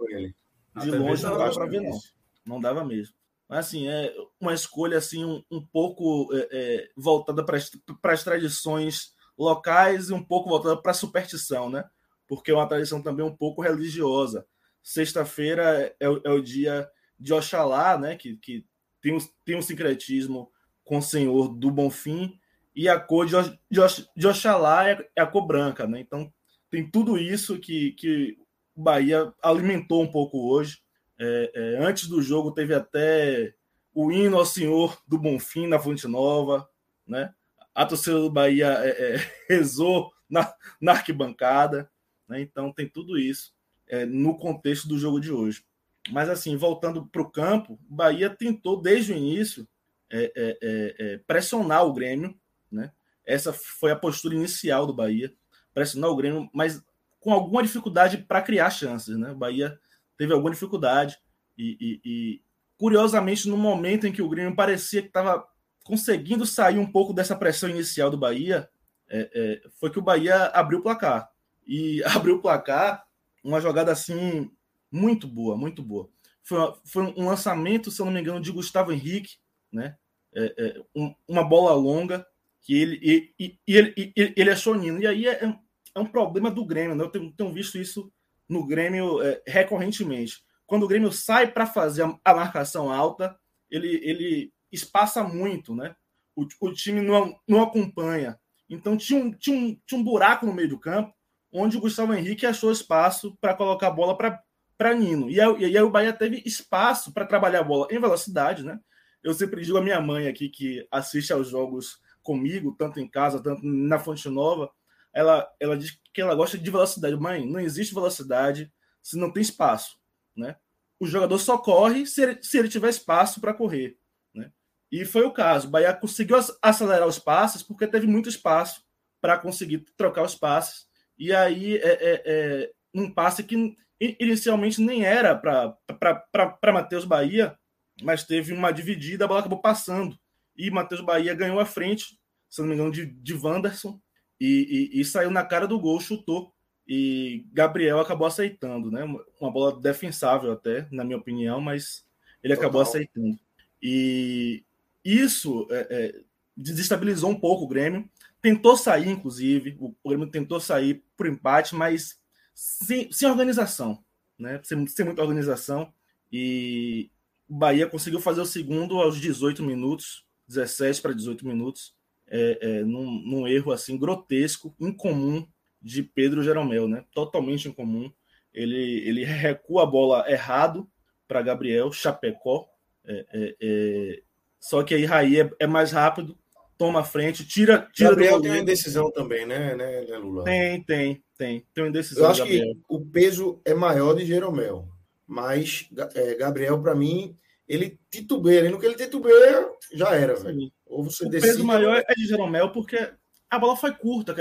[0.76, 1.98] De longe não dá para ver, não.
[2.44, 3.14] Não dava mesmo.
[3.48, 9.12] Mas, assim, é uma escolha assim um, um pouco é, é, voltada para as tradições
[9.36, 11.84] locais e um pouco voltada para a superstição, né?
[12.26, 14.46] Porque é uma tradição também um pouco religiosa.
[14.82, 18.16] Sexta-feira é, é, o dia de Oxalá, né?
[18.16, 18.66] Que, que
[19.00, 20.50] tem, um, tem um sincretismo
[20.84, 22.38] com o Senhor do Bonfim
[22.74, 23.34] e a cor de,
[23.70, 23.80] de,
[24.16, 26.00] de Oxalá é, é, a cor branca, né?
[26.00, 26.32] Então
[26.68, 28.36] tem tudo isso que, que
[28.74, 30.78] o Bahia alimentou um pouco hoje.
[31.18, 33.54] É, é, antes do jogo teve até
[33.94, 36.68] o hino ao Senhor do Bonfim na Fonte Nova,
[37.06, 37.32] né?
[37.74, 41.88] A torcida do Bahia é, é rezou na, na arquibancada,
[42.26, 42.40] né?
[42.40, 43.52] Então tem tudo isso
[43.92, 45.62] é, no contexto do jogo de hoje.
[46.10, 49.68] Mas assim, voltando para o campo, o Bahia tentou desde o início
[50.10, 52.34] é, pressionar o Grêmio,
[52.70, 52.90] né?
[53.24, 55.32] Essa foi a postura inicial do Bahia,
[55.72, 56.82] pressionar o Grêmio, mas
[57.20, 59.30] com alguma dificuldade para criar chances, né?
[59.30, 59.78] O Bahia
[60.16, 61.18] teve alguma dificuldade
[61.56, 62.42] e, e, e,
[62.78, 65.46] curiosamente no momento em que o Grêmio parecia que estava
[65.84, 68.68] conseguindo sair um pouco dessa pressão inicial do Bahia,
[69.08, 71.30] é, é, foi que o Bahia abriu o placar
[71.66, 73.04] e abriu o placar
[73.42, 74.50] uma jogada assim
[74.90, 76.08] muito boa, muito boa.
[76.42, 79.36] Foi, foi um lançamento, se eu não me engano, de Gustavo Henrique,
[79.72, 79.96] né?
[80.34, 82.26] É, é um, uma bola longa
[82.62, 85.00] que ele e, e, e ele, e, ele achou Nino.
[85.00, 87.04] E aí é, é, um problema do Grêmio, né?
[87.04, 88.12] Eu tenho, tenho visto isso
[88.48, 90.42] no Grêmio é, recorrentemente.
[90.66, 93.36] Quando o Grêmio sai para fazer a, a, marcação alta,
[93.70, 95.94] ele, ele espaça muito, né?
[96.34, 98.38] O, o time não, não acompanha.
[98.68, 101.14] Então tinha um, tinha, um, tinha um buraco no meio do campo,
[101.52, 105.30] onde o Gustavo Henrique achou espaço para colocar a bola para Nino.
[105.30, 108.80] E aí, e aí o Bahia teve espaço para trabalhar a bola em velocidade, né?
[109.22, 113.42] Eu sempre digo a minha mãe aqui que assiste aos jogos comigo, tanto em casa,
[113.42, 114.70] tanto na Fonte Nova,
[115.12, 117.16] ela, ela diz que ela gosta de velocidade.
[117.16, 119.98] Mãe, não existe velocidade se não tem espaço,
[120.36, 120.56] né?
[120.98, 123.98] O jogador só corre se ele, se ele tiver espaço para correr,
[124.34, 124.50] né?
[124.90, 125.68] E foi o caso.
[125.68, 128.82] O Bahia conseguiu acelerar os passes porque teve muito espaço
[129.20, 130.86] para conseguir trocar os passes.
[131.22, 137.56] E aí, é, é, é um passe que inicialmente nem era para Matheus Bahia,
[138.02, 140.18] mas teve uma dividida, a bola acabou passando.
[140.56, 142.18] E Matheus Bahia ganhou a frente,
[142.50, 144.00] se não me engano, de, de Wanderson
[144.40, 146.52] e, e, e, saiu na cara do gol, chutou.
[146.88, 149.04] E Gabriel acabou aceitando, né?
[149.40, 152.04] Uma bola defensável até, na minha opinião, mas
[152.42, 152.68] ele Total.
[152.68, 153.38] acabou aceitando.
[153.80, 154.64] E
[155.04, 156.20] isso é, é,
[156.56, 158.10] desestabilizou um pouco o Grêmio.
[158.42, 162.18] Tentou sair, inclusive, o, Grêmio tentou sair por empate, mas
[162.52, 164.04] sem, sem organização,
[164.38, 164.60] né?
[164.64, 165.92] Sem, sem muita organização.
[166.30, 167.10] E
[167.48, 171.94] o Bahia conseguiu fazer o segundo aos 18 minutos, 17 para 18 minutos
[172.28, 175.46] é, é, num, num, erro assim grotesco, incomum
[175.80, 177.04] de Pedro Jeromel, né?
[177.12, 178.10] Totalmente incomum.
[178.54, 180.90] Ele, ele recua a bola errado
[181.28, 182.66] para Gabriel Chapecó.
[183.04, 184.22] É, é, é,
[184.58, 186.38] só que aí Raí é, é, mais rápido
[186.76, 190.44] toma a frente, tira, tira Gabriel do tem uma indecisão também, né, né, né, Lula?
[190.44, 191.66] Tem, tem, tem.
[191.74, 192.24] Tem uma indecisão.
[192.24, 192.74] Eu acho Gabriel.
[192.74, 194.88] que o peso é maior de Jeromel,
[195.26, 197.36] mas é, Gabriel, para mim,
[197.68, 198.68] ele titubeia.
[198.70, 200.70] no que ele titubeia, já era, velho.
[200.86, 201.52] Ou você o decide...
[201.52, 203.12] peso maior é de Jeromel porque
[203.50, 204.34] a bola foi curta,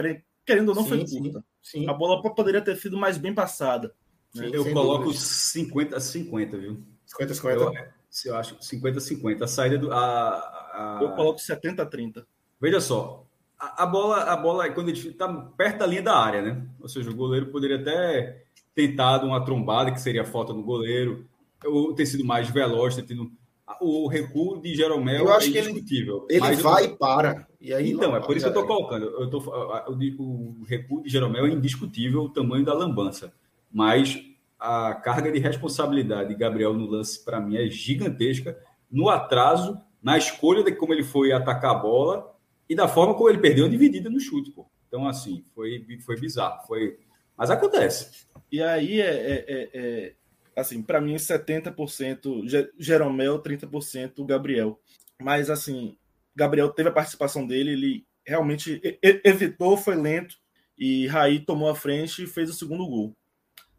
[0.45, 1.39] querendo ou não, sim, foi curta.
[1.61, 1.89] Sim, sim.
[1.89, 3.93] A bola poderia ter sido mais bem passada.
[4.33, 4.49] Né?
[4.51, 6.81] eu coloco 50 a 50, viu?
[7.05, 7.61] 50 a 50?
[7.61, 7.73] Eu,
[8.25, 9.45] eu acho 50 a 50.
[9.45, 9.91] A saída do.
[9.91, 10.99] A, a...
[11.01, 12.25] Eu coloco 70 a 30.
[12.59, 13.25] Veja só,
[13.59, 16.65] a, a bola, a bola quando ele está perto da linha da área, né?
[16.79, 21.25] Ou seja, o goleiro poderia até tentado uma trombada, que seria a falta no goleiro,
[21.65, 23.31] ou ter sido mais veloz, ter tido
[23.79, 25.85] o recuo de Jeromel eu acho é que ele,
[26.29, 26.89] ele vai eu...
[26.89, 27.47] e para.
[27.59, 29.05] E aí então, é por isso que eu estou colocando.
[29.05, 33.31] Eu tô, o, o recuo de Jeromel é indiscutível o tamanho da lambança.
[33.71, 34.21] Mas
[34.59, 38.57] a carga de responsabilidade de Gabriel no lance, para mim, é gigantesca.
[38.91, 42.35] No atraso, na escolha de como ele foi atacar a bola
[42.67, 44.51] e da forma como ele perdeu a dividida no chute.
[44.51, 44.65] Pô.
[44.87, 46.65] Então, assim, foi, foi bizarro.
[46.67, 46.99] Foi...
[47.37, 48.25] Mas acontece.
[48.51, 50.13] E aí é, é, é, é
[50.55, 54.79] assim, para mim 70% Jeromel, 30% Gabriel.
[55.21, 55.97] Mas assim,
[56.35, 60.35] Gabriel teve a participação dele, ele realmente evitou, foi lento
[60.77, 63.15] e Raí tomou a frente e fez o segundo gol.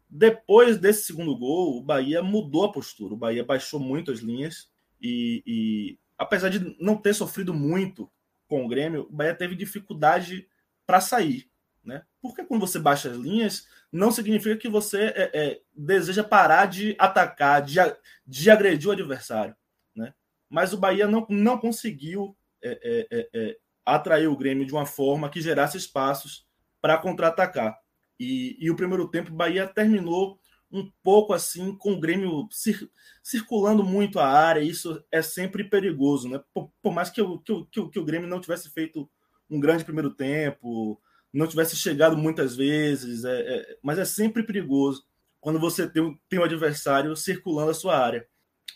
[0.09, 3.13] Depois desse segundo gol, o Bahia mudou a postura.
[3.13, 4.69] O Bahia baixou muito as linhas
[5.01, 8.11] e, e apesar de não ter sofrido muito
[8.47, 10.47] com o Grêmio, o Bahia teve dificuldade
[10.85, 11.49] para sair.
[11.83, 12.03] Né?
[12.21, 16.95] Porque quando você baixa as linhas, não significa que você é, é, deseja parar de
[16.97, 17.77] atacar, de,
[18.25, 19.55] de agredir o adversário.
[19.95, 20.13] Né?
[20.49, 24.85] Mas o Bahia não, não conseguiu é, é, é, é atrair o Grêmio de uma
[24.85, 26.47] forma que gerasse espaços
[26.81, 27.77] para contra-atacar.
[28.19, 30.39] E, e o primeiro tempo, o Bahia terminou
[30.73, 32.89] um pouco assim, com o Grêmio cir
[33.21, 36.43] circulando muito a área, isso é sempre perigoso, né?
[36.53, 39.09] Por, por mais que, eu, que, que, que, o Grêmio não tivesse feito
[39.49, 40.99] um grande primeiro tempo,
[41.31, 45.05] não tivesse chegado muitas vezes, é, é, mas é sempre perigoso
[45.39, 48.27] quando você tem, tem um adversário circulando a sua área.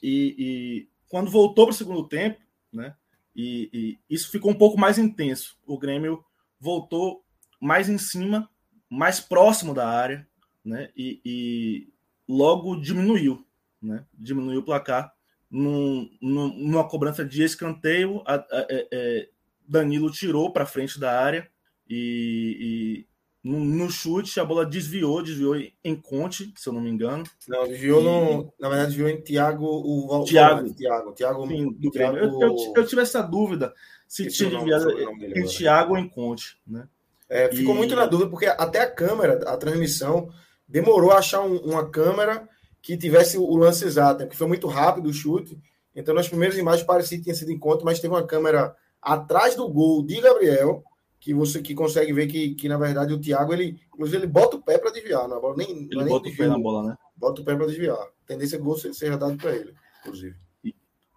[0.02, 2.40] E, e quando voltou para o segundo tempo,
[2.72, 2.96] né?
[3.36, 5.58] E, e isso ficou um pouco mais intenso.
[5.66, 6.24] O Grêmio
[6.60, 7.24] voltou
[7.60, 8.50] mais em cima
[8.90, 10.28] mais próximo da área,
[10.68, 10.90] né?
[10.96, 11.88] E, e
[12.28, 13.46] logo diminuiu,
[13.82, 14.06] né?
[14.14, 15.14] Diminuiu o placar
[15.50, 18.22] num, num, numa cobrança de escanteio.
[18.26, 19.30] A, a, a, é, é,
[19.68, 21.48] Danilo tirou para frente da área
[21.90, 23.06] e,
[23.44, 27.24] e no, no, chute a bola desviou, desviou em Conte, se eu não me engano.
[27.48, 28.04] Não, desviou e...
[28.04, 32.18] no, na verdade desviou em Thiago, o Thiago, Thiago, Thiago, Sim, do Thiago...
[32.18, 33.74] Eu, eu, eu, tive essa dúvida
[34.08, 36.88] se tinha desviado em Thiago ou em Conte, né?
[37.30, 37.78] É, ficou e...
[37.78, 40.30] muito na dúvida, porque até a câmera, a transmissão,
[40.68, 42.48] demorou a achar um, uma câmera
[42.82, 44.26] que tivesse o lance exato, né?
[44.26, 45.58] porque foi muito rápido o chute.
[45.96, 49.68] Então, nas primeiras imagens parecia que tinha sido encontro, mas teve uma câmera atrás do
[49.68, 50.84] gol de Gabriel,
[51.20, 54.58] que você que consegue ver que, que na verdade, o Thiago, ele, inclusive, ele bota
[54.58, 56.60] o pé para desviar, na bola, nem, ele não é bota nem o pé na
[56.60, 56.98] bola, né?
[57.16, 57.98] Bota o pé para desviar.
[57.98, 60.36] A tendência é gol seja dado para ele, inclusive.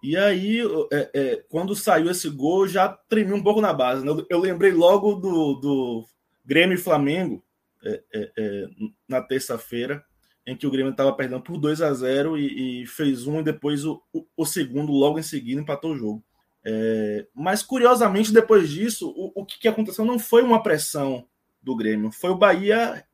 [0.03, 0.59] E aí,
[0.91, 4.03] é, é, quando saiu esse gol, já tremi um pouco na base.
[4.03, 4.11] Né?
[4.11, 6.05] Eu, eu lembrei logo do, do
[6.43, 7.43] Grêmio e Flamengo,
[7.83, 8.67] é, é, é
[9.07, 10.03] na terça-feira,
[10.45, 13.43] em que o Grêmio estava perdendo por 2 a 0 e, e, fez um, e
[13.43, 16.23] depois o, o, o, segundo, logo em seguida, empatou o jogo.
[16.63, 21.27] É, mas, curiosamente, depois disso, o, o que, que aconteceu não foi uma pressão
[21.61, 23.05] do Grêmio, foi o Bahia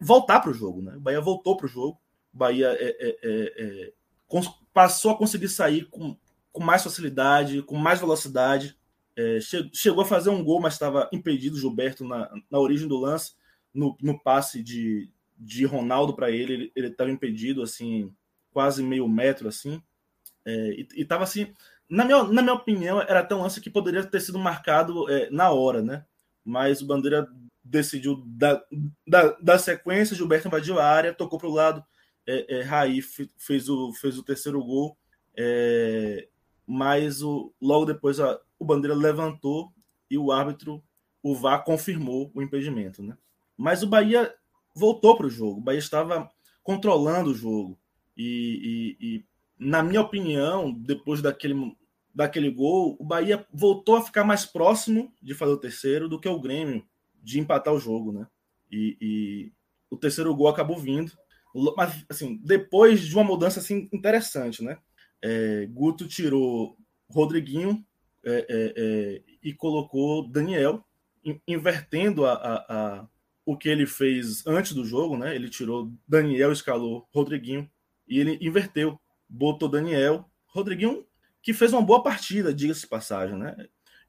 [0.00, 0.82] voltar para o jogo.
[0.82, 0.96] Né?
[0.96, 2.00] O Bahia voltou para o jogo,
[2.32, 3.92] o Bahia é,
[4.72, 6.16] passou a conseguir sair com
[6.58, 8.76] com mais facilidade, com mais velocidade.
[9.16, 9.38] É,
[9.72, 13.32] chegou a fazer um gol, mas estava impedido, Gilberto, na, na origem do lance,
[13.72, 18.14] no, no passe de, de Ronaldo para ele, ele estava impedido, assim,
[18.52, 19.82] quase meio metro, assim.
[20.44, 21.52] É, e estava assim,
[21.88, 25.30] na minha, na minha opinião, era até um lance que poderia ter sido marcado é,
[25.30, 26.04] na hora, né?
[26.44, 27.28] Mas o Bandeira
[27.62, 28.62] decidiu dar,
[29.06, 31.84] da da sequência, Gilberto invadiu a área, tocou para o lado,
[32.26, 33.00] é, é, Raí
[33.38, 34.96] fez o, fez o terceiro gol.
[35.36, 36.28] É,
[36.66, 39.72] mas o, logo depois a, o Bandeira levantou
[40.10, 40.82] e o árbitro,
[41.22, 43.02] o VAR, confirmou o impedimento.
[43.02, 43.16] Né?
[43.58, 44.32] Mas o Bahia
[44.74, 46.30] voltou para o jogo, o Bahia estava
[46.62, 47.78] controlando o jogo.
[48.16, 49.24] E, e, e,
[49.58, 51.76] na minha opinião, depois daquele,
[52.14, 56.28] daquele gol, o Bahia voltou a ficar mais próximo de fazer o terceiro do que
[56.28, 56.86] o Grêmio
[57.22, 58.12] de empatar o jogo.
[58.12, 58.26] Né?
[58.70, 59.52] E, e
[59.90, 61.12] o terceiro gol acabou vindo.
[61.76, 64.78] Mas, assim, depois de uma mudança assim, interessante, né?
[65.22, 66.76] é, Guto tirou
[67.08, 67.84] Rodriguinho
[68.24, 70.84] é, é, é e colocou Daniel,
[71.46, 73.08] invertendo a, a, a,
[73.48, 75.34] o que ele fez antes do jogo, né?
[75.34, 77.66] Ele tirou Daniel, escalou Rodriguinho
[78.06, 81.02] e ele inverteu, botou Daniel, Rodriguinho
[81.42, 83.56] que fez uma boa partida, diga-se passagem, né?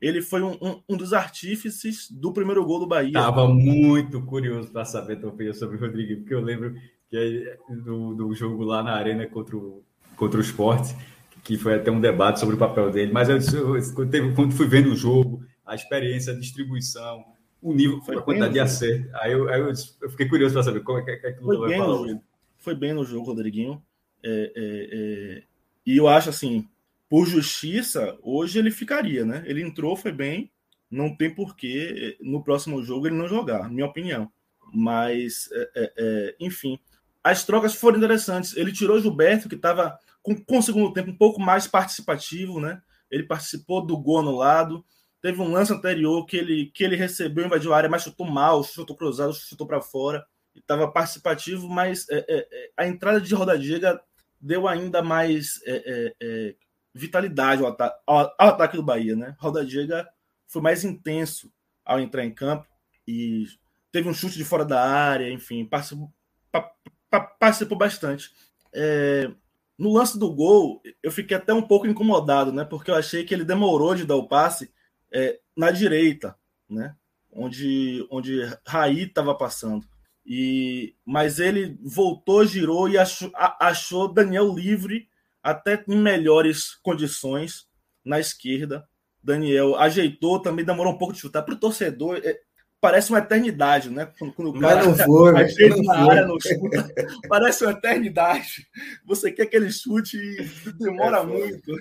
[0.01, 3.13] ele foi um, um, um, dos artífices do primeiro gol do Bahia.
[3.13, 6.75] Tava muito curioso para saber tua opinião sobre o Rodriguinho, porque eu lembro
[7.09, 9.83] que do, do jogo lá na arena contra o,
[10.17, 10.93] contra o esporte,
[11.45, 14.89] que foi até um debate sobre o papel dele, mas eu, eu, quando fui vendo
[14.89, 17.23] o jogo, a experiência, a distribuição,
[17.61, 20.63] o nível, foi a quantidade de acerto, aí eu, aí eu, eu fiquei curioso para
[20.63, 22.21] saber como é que, é que foi, bem no,
[22.57, 23.81] foi bem no jogo, Rodriguinho.
[24.23, 25.43] É, é, é,
[25.85, 26.67] e eu acho assim,
[27.09, 29.43] por justiça, hoje ele ficaria, né?
[29.45, 30.51] Ele entrou, foi bem,
[30.89, 34.31] não tem porquê no próximo jogo ele não jogar, minha opinião.
[34.73, 36.79] Mas, é, é, é, enfim,
[37.23, 38.55] as trocas foram interessantes.
[38.55, 42.81] Ele tirou Gilberto, que estava com, com o segundo tempo um pouco mais participativo, né?
[43.09, 44.85] Ele participou do gol no lado.
[45.21, 48.63] Teve um lance anterior que ele, que ele recebeu, invadiu a área, mas chutou mal,
[48.63, 50.25] chutou cruzado, chutou para fora.
[50.55, 53.99] Estava participativo, mas é, é, é, a entrada de Rodadiga
[54.39, 56.55] deu ainda mais é, é,
[56.93, 59.35] vitalidade ao, ata ao, ao, ataque do Bahia, né?
[59.39, 60.07] Rodadiga
[60.47, 61.51] foi mais intenso
[61.85, 62.67] ao entrar em campo
[63.07, 63.45] e
[63.91, 66.11] teve um chute de fora da área, enfim, participou,
[67.39, 68.31] participou bastante.
[68.73, 69.29] É,
[69.77, 72.63] no lance do gol, eu fiquei até um pouco incomodado, né?
[72.63, 74.71] Porque eu achei que ele demorou de dar o passe
[75.11, 76.35] é, na direita,
[76.69, 76.95] né?
[77.31, 79.85] Onde, onde Raí estava passando.
[80.25, 85.07] E, mas ele voltou, girou e achou, achou Daniel livre,
[85.41, 87.67] até em melhores condições
[88.03, 88.87] na esquerda.
[89.21, 91.43] Daniel ajeitou, também demorou um pouco de chutar.
[91.43, 92.39] Para o torcedor, é,
[92.79, 94.11] parece uma eternidade, né?
[94.17, 96.09] Quando, quando o cara não foi, não na foi.
[96.11, 96.93] área, não chuta,
[97.27, 98.67] parece uma eternidade.
[99.05, 101.75] Você quer aquele chute e demora é, muito.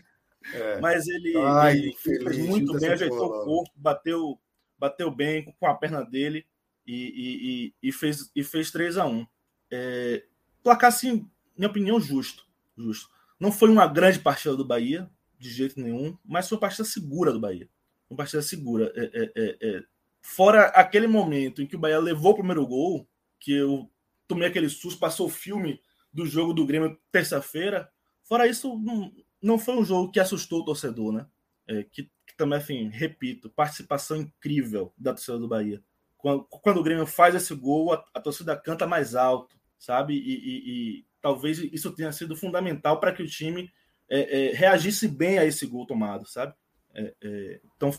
[0.54, 0.80] É.
[0.80, 4.40] Mas ele, Ai, ele fez muito bem, ajeitou o corpo, bateu,
[4.78, 6.46] bateu bem com a perna dele
[6.87, 9.26] e, e, e, e fez, e fez 3 a 1
[9.70, 10.24] é,
[10.62, 12.46] Placar, assim, minha opinião, justo.
[12.76, 13.11] justo.
[13.38, 15.08] Não foi uma grande partida do Bahia,
[15.38, 17.68] de jeito nenhum, mas foi uma partida segura do Bahia.
[18.11, 18.92] Uma partida segura.
[18.96, 19.84] É, é, é
[20.20, 23.08] Fora aquele momento em que o Bahia levou o primeiro gol,
[23.40, 23.90] que eu
[24.26, 25.80] tomei aquele susto, passou o filme
[26.12, 27.90] do jogo do Grêmio terça-feira.
[28.24, 29.11] Fora isso, não,
[29.42, 31.27] não foi um jogo que assustou o torcedor, né?
[31.66, 35.83] É, que, que, também, assim, repito, participação incrível da torcida do Bahia.
[36.16, 40.14] Quando, quando o Grêmio faz esse gol, a, a torcida canta mais alto, sabe?
[40.14, 43.70] E, e, e, talvez isso tenha sido fundamental para que o time
[44.09, 46.55] é, é, reagisse bem a esse gol tomado, sabe?
[46.94, 47.92] É, é, então,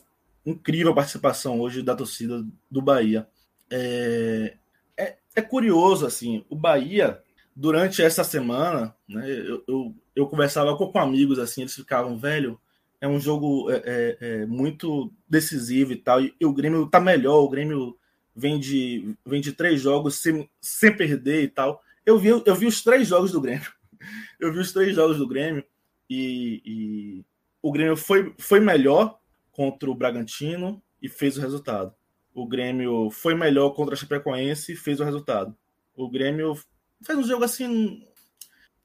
[0.45, 3.28] incrível a participação hoje da torcida do Bahia.
[3.69, 4.58] É,
[4.97, 7.21] é, é, curioso, assim, o Bahia,
[7.59, 12.57] durante essa semana, né, eu, eu, eu conversava com, amigos, assim, eles ficavam, velho,
[13.01, 17.01] é um jogo é, é, é muito decisivo e tal, e, e, o Grêmio tá
[17.01, 17.97] melhor, o Grêmio
[18.33, 21.81] vem de, vem de três jogos sem, sem perder e tal.
[22.05, 23.69] Eu vi, eu vi os três jogos do Grêmio.
[24.39, 25.61] Eu vi os três jogos do Grêmio
[26.09, 27.25] e, e
[27.61, 29.19] o Grêmio foi, foi melhor
[29.51, 31.93] contra o Bragantino e fez o resultado.
[32.33, 35.53] O Grêmio foi melhor contra a Chapecoense e fez o resultado.
[35.93, 36.57] O Grêmio
[37.03, 38.05] fez um jogo assim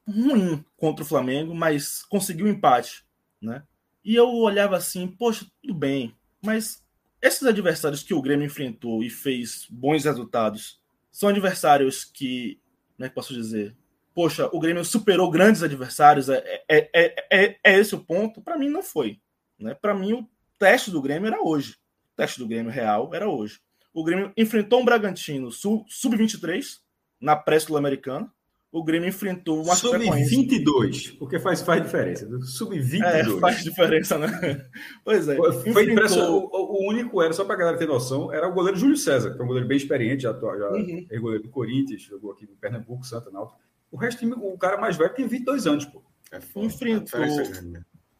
[0.07, 3.05] ruim contra o Flamengo, mas conseguiu um empate,
[3.41, 3.63] né?
[4.03, 6.83] E eu olhava assim, poxa, tudo bem, mas
[7.21, 10.79] esses adversários que o Grêmio enfrentou e fez bons resultados
[11.11, 12.59] são adversários que,
[12.95, 13.75] como é que posso dizer?
[14.13, 18.41] Poxa, o Grêmio superou grandes adversários, é, é, é, é, é esse o ponto?
[18.41, 19.19] Para mim, não foi.
[19.59, 19.73] Né?
[19.73, 21.73] Para mim, o teste do Grêmio era hoje.
[22.13, 23.59] O teste do Grêmio real era hoje.
[23.93, 26.79] O Grêmio enfrentou um Bragantino sub-23
[27.25, 28.31] na pré-sul-americana.
[28.71, 32.27] O Grêmio enfrentou uma Sub-22, porque faz, faz diferença.
[32.41, 33.03] Sub-22.
[33.03, 34.67] É, faz diferença, né?
[35.03, 35.35] Pois é.
[35.37, 35.83] Foi enfrentou...
[35.83, 36.31] impressionante.
[36.31, 39.33] O, o, único era, só para a galera ter noção, era o goleiro Júlio César,
[39.33, 41.07] que é um goleiro bem experiente, já, já uhum.
[41.09, 43.57] é goleiro do Corinthians, jogou aqui no Pernambuco, Santa Náutico.
[43.89, 46.03] O resto, o cara mais velho tem 22 anos, pô.
[46.29, 47.21] É foda, enfrentou,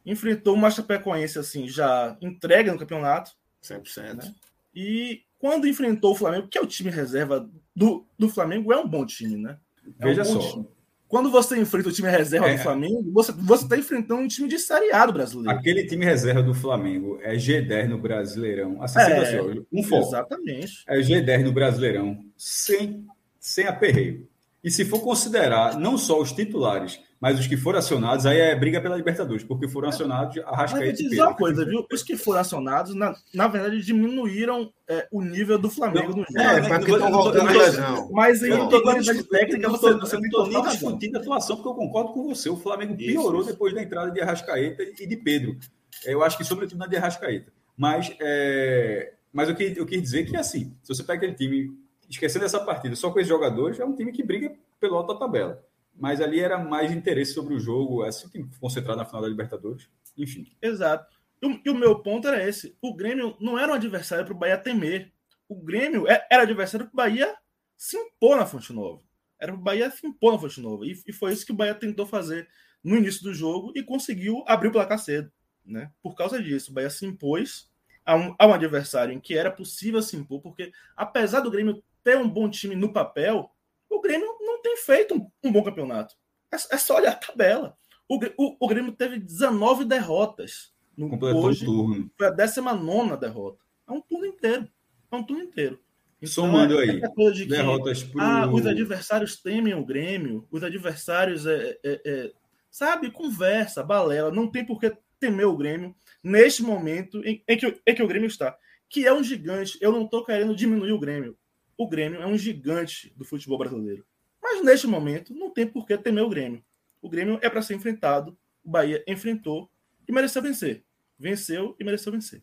[0.06, 3.32] enfrentou uma Chapecoense assim, já entrega no campeonato.
[3.62, 4.14] 100%.
[4.14, 4.34] Né?
[4.74, 8.88] E quando enfrentou o Flamengo, que é o time reserva do, do Flamengo, é um
[8.88, 9.58] bom time, né?
[10.00, 10.38] É Veja um só.
[10.38, 10.66] Time.
[11.06, 12.56] Quando você enfrenta o time reserva é.
[12.56, 15.56] do Flamengo, você está enfrentando um time de Série A do brasileiro.
[15.56, 18.82] Aquele time reserva do Flamengo é G10 no Brasileirão.
[18.82, 19.40] Assim, é,
[19.72, 20.08] um foco.
[20.08, 20.82] Exatamente.
[20.88, 23.06] É G10 no Brasileirão, sem,
[23.38, 24.28] sem aperreio.
[24.64, 28.54] E se for considerar não só os titulares, mas os que foram acionados, aí é
[28.54, 30.86] briga pela Libertadores, porque foram acionados a Rascaeta.
[30.86, 31.86] Mas dizer uma coisa, viu?
[31.90, 36.24] Os que foram acionados, na, na verdade, diminuíram é, o nível do Flamengo não, no
[36.24, 36.38] jogo.
[36.38, 38.10] É, mas porque estão voltando lesão.
[38.12, 42.12] Mas em qualidade técnica, você, você não estou nem discutindo a atuação, porque eu concordo
[42.12, 42.50] com você.
[42.50, 45.56] O Flamengo piorou isso, depois da entrada de Arrascaeta e de Pedro.
[46.04, 47.50] Eu acho que, sobretudo, na de Arrascaeta.
[47.74, 51.70] Mas, é, mas eu, quis, eu quis dizer que, assim, se você pega aquele time,
[52.10, 55.18] esquecendo essa partida, só com esses jogadores, é um time que briga pelo alto da
[55.18, 55.64] tabela
[55.98, 59.28] mas ali era mais interesse sobre o jogo, é assim que concentrado na final da
[59.28, 59.88] Libertadores.
[60.16, 60.46] Enfim.
[60.60, 61.14] Exato.
[61.42, 62.76] e o meu ponto era esse.
[62.80, 65.12] O Grêmio não era um adversário para o Bahia temer.
[65.48, 67.34] O Grêmio é, era adversário para o Bahia
[67.76, 69.02] se impor na Fonte Nova.
[69.38, 70.86] Era para o Bahia se impor na Fonte Nova.
[70.86, 72.48] E, e foi isso que o Bahia tentou fazer
[72.82, 75.30] no início do jogo e conseguiu abrir o placar cedo.
[75.64, 75.90] Né?
[76.02, 77.70] Por causa disso, o Bahia se impôs
[78.04, 81.82] a um, a um adversário em que era possível se impor, porque apesar do Grêmio
[82.04, 83.50] ter um bom time no papel,
[83.96, 86.14] o Grêmio não tem feito um, um bom campeonato.
[86.52, 87.76] É, é, só olhar a tabela.
[88.08, 90.72] O, o, o Grêmio teve 19 derrotas.
[90.96, 92.10] No, hoje turno.
[92.16, 93.58] foi a 19 derrota.
[93.88, 94.68] É um turno inteiro.
[95.10, 95.78] É um turno inteiro.
[96.18, 97.00] Então, Somando é, aí,
[97.32, 98.20] de que, derrotas pro...
[98.20, 102.32] ah, os adversários temem o Grêmio, os adversários é, é, é,
[102.70, 107.80] sabe, conversa, balela, não tem por que temer o Grêmio neste momento em, em, que,
[107.86, 108.56] em que o Grêmio está,
[108.88, 109.78] que é um gigante.
[109.80, 111.36] Eu não estou querendo diminuir o Grêmio.
[111.76, 114.04] O Grêmio é um gigante do futebol brasileiro.
[114.42, 116.64] Mas neste momento não tem por que temer o Grêmio.
[117.02, 118.36] O Grêmio é para ser enfrentado.
[118.64, 119.70] O Bahia enfrentou
[120.08, 120.84] e mereceu vencer.
[121.18, 122.42] Venceu e mereceu vencer.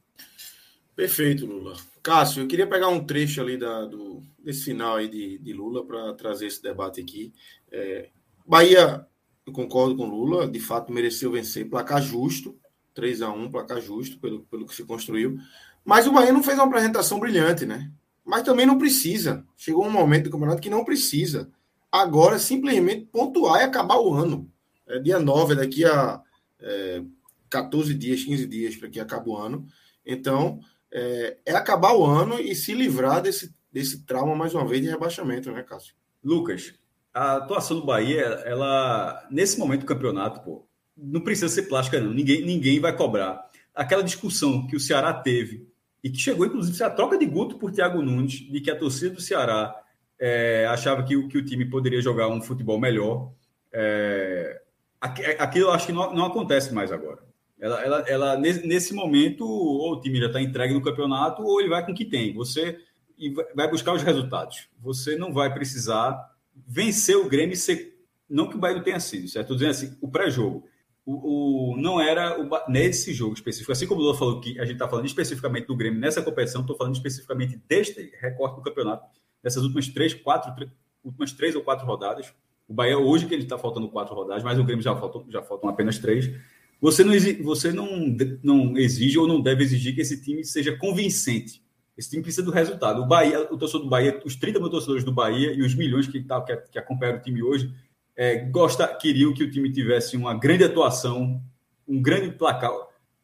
[0.96, 1.76] Perfeito, Lula.
[2.04, 5.86] Cássio, eu queria pegar um trecho ali da, do, desse final aí de, de Lula
[5.86, 7.34] para trazer esse debate aqui.
[7.72, 8.10] É,
[8.46, 9.08] Bahia,
[9.46, 12.58] eu concordo com Lula, de fato mereceu vencer, placar justo,
[12.94, 15.38] 3 a 1 placar justo pelo, pelo que se construiu.
[15.84, 17.92] Mas o Bahia não fez uma apresentação brilhante, né?
[18.26, 19.45] Mas também não precisa.
[19.57, 21.51] Chegou um momento do campeonato que não precisa.
[21.91, 24.49] Agora, simplesmente pontuar e acabar o ano.
[24.88, 26.21] É dia 9, daqui a
[26.59, 27.03] é,
[27.49, 29.67] 14 dias, 15 dias para que acabe o ano.
[30.05, 30.59] Então,
[30.91, 34.89] é, é, acabar o ano e se livrar desse, desse trauma, mais uma vez, de
[34.89, 35.93] rebaixamento, né, Cássio?
[36.24, 36.74] Lucas,
[37.13, 40.65] a atuação do Bahia, ela, nesse momento do campeonato, pô,
[40.97, 42.13] não precisa ser plástica, não.
[42.13, 43.43] Ninguém, ninguém vai cobrar.
[43.74, 45.67] Aquela discussão que o Ceará teve,
[46.04, 49.16] e que chegou, inclusive, a troca de Guto por Thiago Nunes, de que a torcida
[49.16, 49.74] do Ceará
[50.20, 53.32] é, achava que, que o time poderia jogar um futebol melhor.
[53.72, 54.62] É,
[54.99, 57.20] aquilo eu acho que não, não acontece mais agora.
[57.60, 61.70] Ela, ela, ela, nesse momento, ou o time já está entregue no campeonato, ou ele
[61.70, 62.34] vai com o que tem.
[62.34, 62.78] Você
[63.56, 64.68] vai buscar os resultados.
[64.82, 66.34] Você não vai precisar
[66.68, 67.97] vencer o Grêmio ser.
[68.30, 69.54] Não que o Bahia não tenha sido, certo?
[69.54, 70.68] Estou dizendo assim, o pré-jogo
[71.06, 74.64] o, o, não era o, nesse jogo específico, assim como o Lula falou que a
[74.64, 79.06] gente está falando especificamente do Grêmio nessa competição, estou falando especificamente deste recorte do campeonato,
[79.41, 80.72] dessas últimas três, quatro, três,
[81.04, 82.34] últimas três ou quatro rodadas.
[82.68, 85.43] O Bahia hoje que ele está faltando quatro rodadas, mas o Grêmio já faltam, já
[85.43, 86.32] faltam apenas três.
[86.80, 91.62] Você não, você não, não exige ou não deve exigir que esse time seja convincente.
[91.97, 93.01] Esse time precisa do resultado.
[93.01, 96.08] O Bahia, o torcedor do Bahia, os 30 mil torcedores do Bahia e os milhões
[96.08, 97.74] que, tá, que, que acompanham o time hoje
[98.16, 101.41] é, gosta, queriam que o time tivesse uma grande atuação,
[101.88, 102.72] um grande placar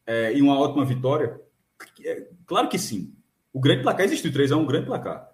[0.06, 1.40] é, e uma ótima vitória?
[2.04, 3.14] É, claro que sim.
[3.52, 5.29] O grande placar existe, o 3 é um grande placar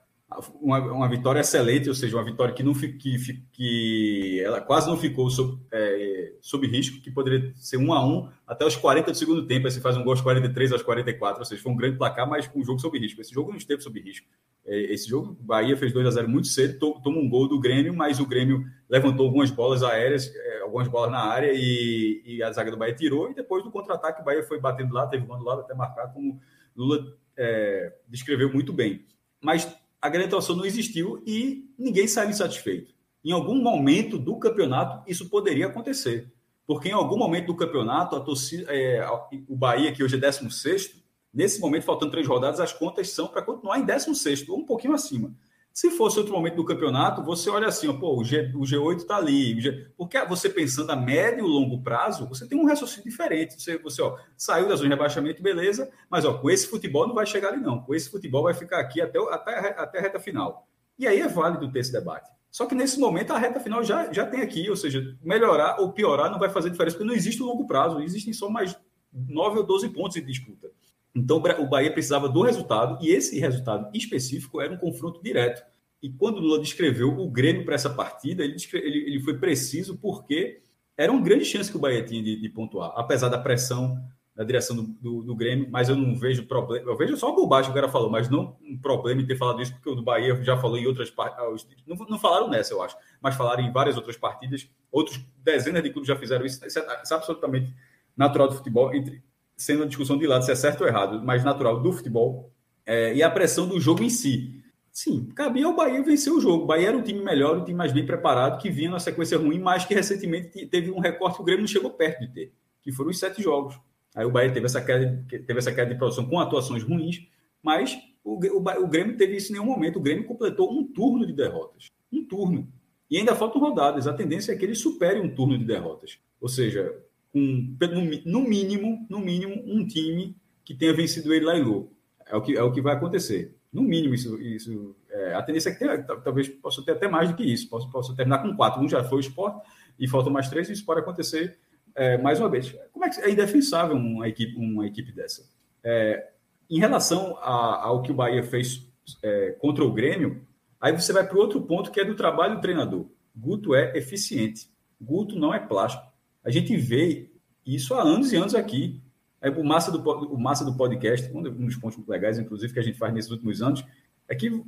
[0.61, 4.97] uma, uma, vitória excelente, ou seja, uma vitória que não que, que ela quase não
[4.97, 9.17] ficou sob, é, sob risco, que poderia ser 1 a 1 até os 40 do
[9.17, 11.77] segundo tempo, aí se faz um gol aos 43 aos 44, ou seja, foi um
[11.77, 13.21] grande placar, mas com um jogo sob risco.
[13.21, 14.27] Esse jogo não esteve sob risco.
[14.67, 17.61] É, esse jogo, Bahia fez 2 a 0 muito cedo, to, toma um gol do
[17.61, 22.43] Grêmio, mas o Grêmio levantou algumas bolas aéreas, é, algumas bolas na área e, e,
[22.43, 25.23] a zaga do Bahia tirou, e depois do contra-ataque o Bahia foi batendo lá, teve
[25.23, 26.41] um do lado até marcar, como
[26.77, 29.05] Lula é, descreveu muito bem.
[29.41, 32.95] Mas a grande atuação não existiu e ninguém saiu insatisfeito.
[33.25, 36.33] Em algum momento do campeonato, isso poderia acontecer.
[36.67, 39.05] Porque em algum momento do campeonato, torcida, é,
[39.49, 43.43] o Bahia, que hoje é 16, nesse momento, faltando três rodadas, as contas são para
[43.43, 45.33] continuar em 16, ou um pouquinho acima.
[45.77, 48.97] Se fosse outro momento do campeonato, você olha assim, ó, pô, o, G, o G8
[48.97, 49.61] está ali.
[49.61, 49.91] G...
[49.95, 53.61] Porque você pensando a médio e longo prazo, você tem um raciocínio diferente.
[53.61, 57.15] Você, você ó, saiu da zona de rebaixamento, beleza, mas ó, com esse futebol não
[57.15, 57.83] vai chegar ali, não.
[57.83, 60.67] Com esse futebol vai ficar aqui até, até, até a reta final.
[60.99, 62.31] E aí é válido ter esse debate.
[62.51, 65.93] Só que nesse momento a reta final já, já tem aqui, ou seja, melhorar ou
[65.93, 68.75] piorar não vai fazer diferença, porque não existe o longo prazo, existem só mais
[69.13, 70.71] 9 ou 12 pontos em disputa.
[71.17, 75.63] Então o Bahia precisava do resultado, e esse resultado específico era um confronto direto.
[76.03, 80.61] E quando Lula descreveu o Grêmio para essa partida, ele, ele, ele, foi preciso porque
[80.95, 83.99] era uma grande chance que o Bahia tinha de, de pontuar, apesar da pressão
[84.37, 86.91] na direção do, do, do, Grêmio, mas eu não vejo problema.
[86.91, 89.37] Eu vejo só o bobagem que o cara falou, mas não um problema em ter
[89.37, 91.83] falado isso, porque o do Bahia já falou em outras partidas.
[91.87, 94.69] Não, não, falaram nessa, eu acho, mas falaram em várias outras partidas.
[94.93, 96.63] Outros dezenas de clubes já fizeram isso.
[96.67, 97.75] Isso é, isso é absolutamente
[98.15, 99.23] natural do futebol, entre,
[99.57, 102.53] sendo uma discussão de lado se é certo ou errado, mas natural do futebol,
[102.85, 104.63] é, e a pressão do jogo em si.
[104.93, 106.65] Sim, cabia ao Bahia vencer o jogo.
[106.65, 109.37] O Bahia era um time melhor, um time mais bem preparado, que vinha na sequência
[109.37, 112.53] ruim, mas que recentemente teve um recorte que o Grêmio não chegou perto de ter,
[112.83, 113.79] que foram os sete jogos.
[114.15, 117.29] Aí o Bahia teve essa queda, teve essa queda de produção com atuações ruins,
[117.63, 119.99] mas o, o, o Grêmio teve isso em nenhum momento.
[119.99, 121.91] O Grêmio completou um turno de derrotas.
[122.11, 122.67] Um turno.
[123.11, 124.07] E ainda faltam rodadas.
[124.07, 126.19] A tendência é que ele supere um turno de derrotas.
[126.41, 126.93] Ou seja,
[127.33, 127.77] com
[128.25, 131.89] no mínimo, no mínimo, um time que tenha vencido ele lá em Lô.
[132.27, 133.55] É o que, é o que vai acontecer.
[133.73, 137.29] No mínimo, isso, isso é, a tendência é que tenha, talvez possa ter até mais
[137.29, 137.69] do que isso.
[137.69, 138.83] Posso, posso terminar com quatro.
[138.83, 139.61] Um já foi o esporte
[139.99, 141.59] e faltam mais três, e isso pode acontecer
[141.95, 142.75] é, mais uma vez.
[142.93, 145.49] Como é que é indefensável uma equipe, uma equipe dessa?
[145.85, 146.31] É,
[146.69, 148.87] em relação a, ao que o Bahia fez
[149.23, 150.43] é, contra o Grêmio,
[150.81, 153.07] aí você vai para o outro ponto que é do trabalho do treinador.
[153.35, 154.69] Guto é eficiente.
[155.01, 156.06] Guto não é plástico.
[156.47, 157.29] A gente vê
[157.67, 159.03] isso há anos e anos aqui.
[159.43, 162.83] É, o, massa do, o massa do podcast, um dos pontos legais, inclusive, que a
[162.83, 163.85] gente faz nesses últimos anos,
[164.29, 164.63] é que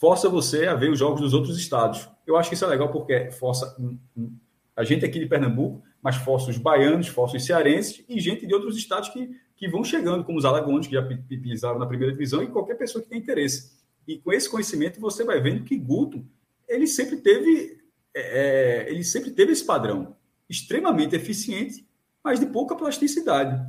[0.00, 2.08] força você a ver os jogos dos outros estados.
[2.26, 3.76] Eu acho que isso é legal porque força
[4.76, 8.52] a gente aqui de Pernambuco, mas força os baianos, força os cearenses e gente de
[8.52, 12.42] outros estados que, que vão chegando, como os alagoanos, que já pisaram na primeira divisão,
[12.42, 13.72] e qualquer pessoa que tem interesse.
[14.06, 16.26] E com esse conhecimento, você vai vendo que Guto,
[16.68, 17.78] ele sempre teve,
[18.12, 20.16] é, é, ele sempre teve esse padrão,
[20.48, 21.86] extremamente eficiente,
[22.22, 23.60] mas de pouca plasticidade.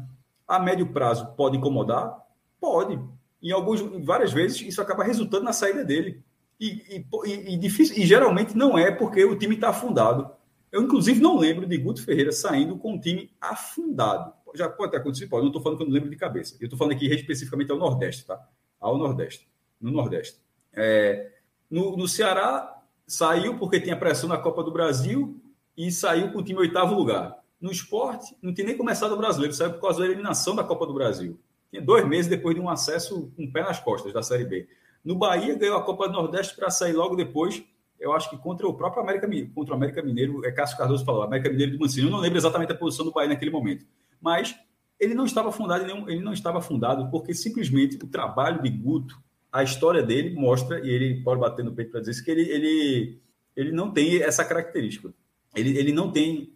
[0.48, 2.18] A médio prazo pode incomodar?
[2.60, 3.00] Pode.
[3.42, 6.24] Em alguns, várias vezes, isso acaba resultando na saída dele.
[6.60, 10.32] E, e, e, difícil, e geralmente não é porque o time está afundado.
[10.72, 14.34] Eu, inclusive, não lembro de Guto Ferreira saindo com um time afundado.
[14.56, 15.42] Já pode ter acontecido, pode.
[15.42, 16.56] Não estou falando que eu não lembro de cabeça.
[16.60, 18.42] Eu estou falando aqui especificamente ao Nordeste, tá?
[18.80, 19.50] Ao Nordeste.
[19.80, 20.40] No Nordeste.
[20.74, 21.32] É,
[21.70, 25.42] no, no Ceará, saiu porque tinha pressão na Copa do Brasil
[25.78, 27.38] e saiu com o time oitavo lugar.
[27.60, 30.86] No esporte, não tinha nem começado o brasileiro, saiu por causa da eliminação da Copa
[30.86, 31.40] do Brasil.
[31.70, 34.46] Tinha dois meses depois de um acesso com um o pé nas costas da Série
[34.46, 34.68] B.
[35.04, 37.64] No Bahia, ganhou a Copa do Nordeste para sair logo depois
[38.00, 41.24] eu acho que contra o próprio América contra o América Mineiro, é Cássio Cardoso falou,
[41.24, 42.06] América Mineiro do Mancini.
[42.06, 43.86] Eu não lembro exatamente a posição do Bahia naquele momento,
[44.22, 44.56] mas
[45.00, 49.18] ele não estava fundado ele não estava fundado porque simplesmente o trabalho de Guto,
[49.52, 52.50] a história dele mostra e ele pode bater no peito para dizer isso que ele,
[52.50, 53.20] ele
[53.56, 55.14] ele não tem essa característica.
[55.56, 56.53] Ele, ele não tem,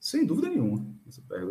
[0.00, 0.86] sem dúvida nenhuma.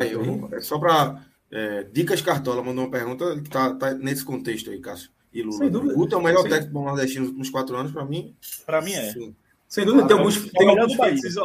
[0.01, 4.24] É, eu, é só para é, Dicas Cartola mandou uma pergunta que está tá nesse
[4.24, 5.58] contexto aí, Cássio e Lula.
[5.58, 5.93] Sem dúvida.
[5.93, 6.49] Guto é o melhor Sim.
[6.49, 8.36] técnico nordestino nos últimos quatro anos, para mim.
[8.66, 9.12] Para mim é.
[9.12, 9.36] Sim.
[9.68, 11.36] Sem dúvida, ah, tem alguns, é tem alguns países.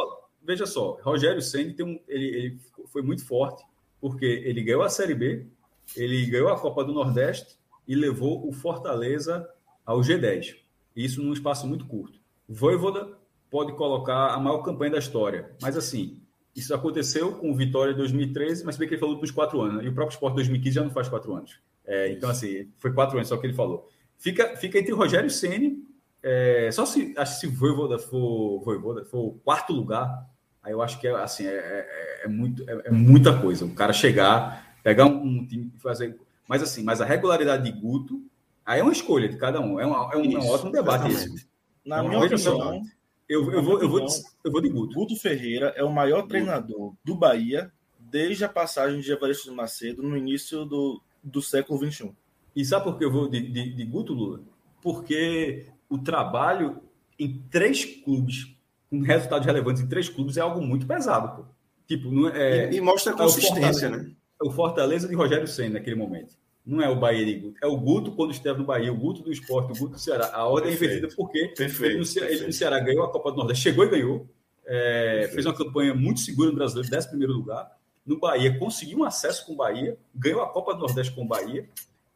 [0.45, 3.63] Veja só, Rogério Senni tem um, ele, ele foi muito forte,
[4.01, 5.47] porque ele ganhou a Série B,
[5.95, 7.57] ele ganhou a Copa do Nordeste
[7.87, 9.47] e levou o Fortaleza
[9.85, 10.57] ao G10.
[10.95, 12.19] Isso num espaço muito curto.
[12.47, 13.17] Voivoda
[13.53, 16.19] pode colocar a maior campanha da história, mas assim,
[16.55, 19.77] isso aconteceu com o Vitória em 2013, mas bem que ele falou dos quatro anos,
[19.77, 19.83] né?
[19.83, 21.59] e o próprio Sport 2015 já não faz quatro anos.
[21.85, 23.87] É, então, assim, foi quatro anos só que ele falou.
[24.17, 25.85] Fica, fica entre o Rogério Ceni
[26.23, 30.25] é, só se acho se Voivoda for, Voivoda for o quarto lugar,
[30.63, 33.65] aí eu acho que é, assim, é, é, é muito, é, é, muita coisa.
[33.65, 36.17] O cara chegar, pegar um, um time e fazer.
[36.47, 38.23] Mas assim, mas a regularidade de Guto,
[38.65, 39.79] aí é uma escolha de cada um.
[39.79, 41.47] É, uma, é um, Isso, um ótimo debate esse.
[41.85, 42.81] Na minha opinião,
[43.27, 44.05] eu, eu, vou, eu, vou,
[44.43, 44.93] eu vou de Guto.
[44.93, 50.17] Guto Ferreira é o maior treinador do Bahia desde a passagem de Evaristo Macedo no
[50.17, 52.11] início do, do século XXI.
[52.55, 54.41] E sabe por que eu vou de, de, de Guto Lula?
[54.81, 56.81] Porque o trabalho
[57.17, 58.55] em três clubes,
[58.89, 61.43] com resultados relevantes em três clubes, é algo muito pesado.
[61.43, 61.49] Pô.
[61.87, 64.11] Tipo, não é, e, e mostra a consistência, é né?
[64.41, 66.35] É o Fortaleza de Rogério Senna naquele momento.
[66.65, 67.57] Não é o Bahia de Guto.
[67.61, 70.31] É o Guto quando esteve no Bahia, o Guto do esporte, o Guto do Ceará.
[70.33, 73.31] A ordem é invertida porque perfeito, ele, no Ceará, ele, no Ceará, ganhou a Copa
[73.31, 74.27] do Nordeste, chegou e ganhou.
[74.65, 77.69] É, fez uma campanha muito segura no brasileiro, 10 primeiro lugar
[78.05, 81.27] no Bahia, conseguiu um acesso com o Bahia, ganhou a Copa do Nordeste com o
[81.27, 81.67] Bahia,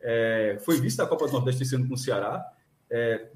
[0.01, 2.45] é, foi visto a Copa do Nordeste sendo com o Ceará,
[2.89, 3.27] é,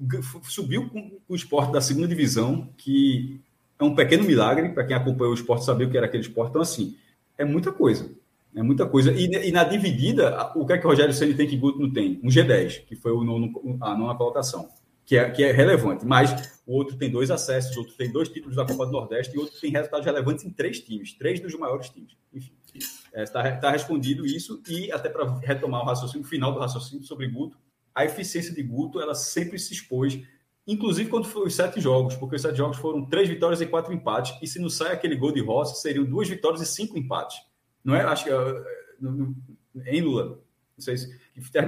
[0.44, 3.40] subiu com, o esporte da segunda divisão, que
[3.78, 6.50] é um pequeno milagre para quem acompanhou o esporte saber o que era aquele esporte.
[6.50, 6.96] Então, assim,
[7.36, 8.10] é muita coisa.
[8.54, 9.12] É muita coisa.
[9.12, 11.90] E, e na dividida, o que é que o Rogério Senna tem que Guto não
[11.90, 12.20] tem?
[12.22, 14.68] Um G10, que foi o nono, a nona colocação
[15.04, 16.04] que é, que é relevante.
[16.06, 19.34] Mas o outro tem dois acessos, o outro tem dois títulos da Copa do Nordeste
[19.34, 22.16] e o outro tem resultados relevantes em três times, três dos maiores times.
[22.32, 22.52] Enfim,
[23.14, 27.04] está é, tá respondido isso e até para retomar o raciocínio, o final do raciocínio
[27.04, 27.58] sobre Guto,
[27.94, 30.18] a eficiência de Guto ela sempre se expôs,
[30.66, 33.92] inclusive quando foi os sete jogos, porque os sete jogos foram três vitórias e quatro
[33.92, 37.36] empates, e se não sai aquele gol de Rossi, seriam duas vitórias e cinco empates.
[37.84, 38.02] Não é?
[38.02, 38.30] Acho que
[39.86, 40.40] em Lula,
[40.76, 41.18] não sei se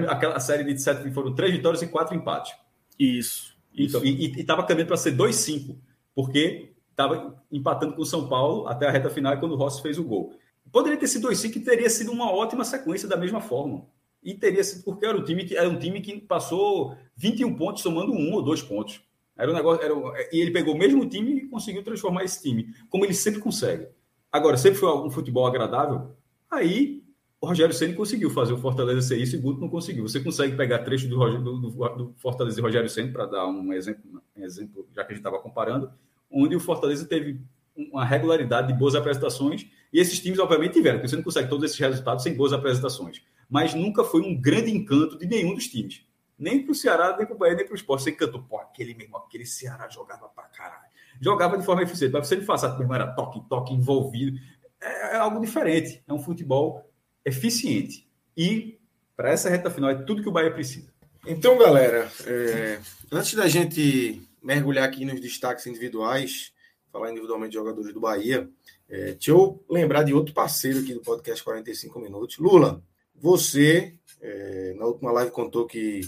[0.07, 2.53] aquela série de sete foram três vitórias e quatro empates.
[2.99, 3.55] Isso.
[3.73, 3.97] isso.
[3.97, 5.75] Então, e estava caminhando para ser 2-5,
[6.13, 9.97] porque estava empatando com o São Paulo até a reta final quando o Rossi fez
[9.97, 10.33] o gol.
[10.71, 13.85] Poderia ter sido 2-5 e teria sido uma ótima sequência da mesma forma.
[14.23, 17.83] E teria sido porque era um time que era um time que passou 21 pontos
[17.83, 19.01] somando um ou dois pontos.
[19.37, 19.93] Era um negócio, era,
[20.31, 23.87] e ele pegou o mesmo time e conseguiu transformar esse time, como ele sempre consegue.
[24.35, 26.13] Agora, sempre foi um futebol agradável,
[26.51, 27.01] aí
[27.39, 30.05] o Rogério Ceni conseguiu fazer o Fortaleza ser isso e o Guto não conseguiu.
[30.05, 34.21] Você consegue pegar trecho do, do, do Fortaleza e Rogério Ceni para dar um exemplo,
[34.35, 35.89] um exemplo, já que a gente estava comparando,
[36.29, 37.39] onde o Fortaleza teve
[37.77, 41.63] uma regularidade de boas apresentações, e esses times, obviamente, tiveram, porque você não consegue todos
[41.63, 43.21] esses resultados sem boas apresentações.
[43.49, 46.05] Mas nunca foi um grande encanto de nenhum dos times.
[46.37, 48.03] Nem para o Ceará, nem para o Bahia, nem para o Esporte.
[48.03, 50.91] Você encantou, pô, aquele mesmo, aquele Ceará jogava para caralho.
[51.21, 54.37] Jogava de forma eficiente, mas você não faça mesmo, era toque, toque, envolvido.
[54.81, 56.03] É, é algo diferente.
[56.07, 56.89] É um futebol
[57.23, 58.07] eficiente.
[58.37, 58.79] E,
[59.15, 60.93] para essa reta final, é tudo que o Bahia precisa.
[61.25, 62.79] Então, galera, é,
[63.11, 66.53] antes da gente mergulhar aqui nos destaques individuais,
[66.91, 68.47] falar individualmente de jogadores do Bahia,
[68.87, 72.37] é, deixa eu lembrar de outro parceiro aqui do podcast 45 Minutos.
[72.37, 72.83] Lula,
[73.15, 76.01] você, é, na última live, contou que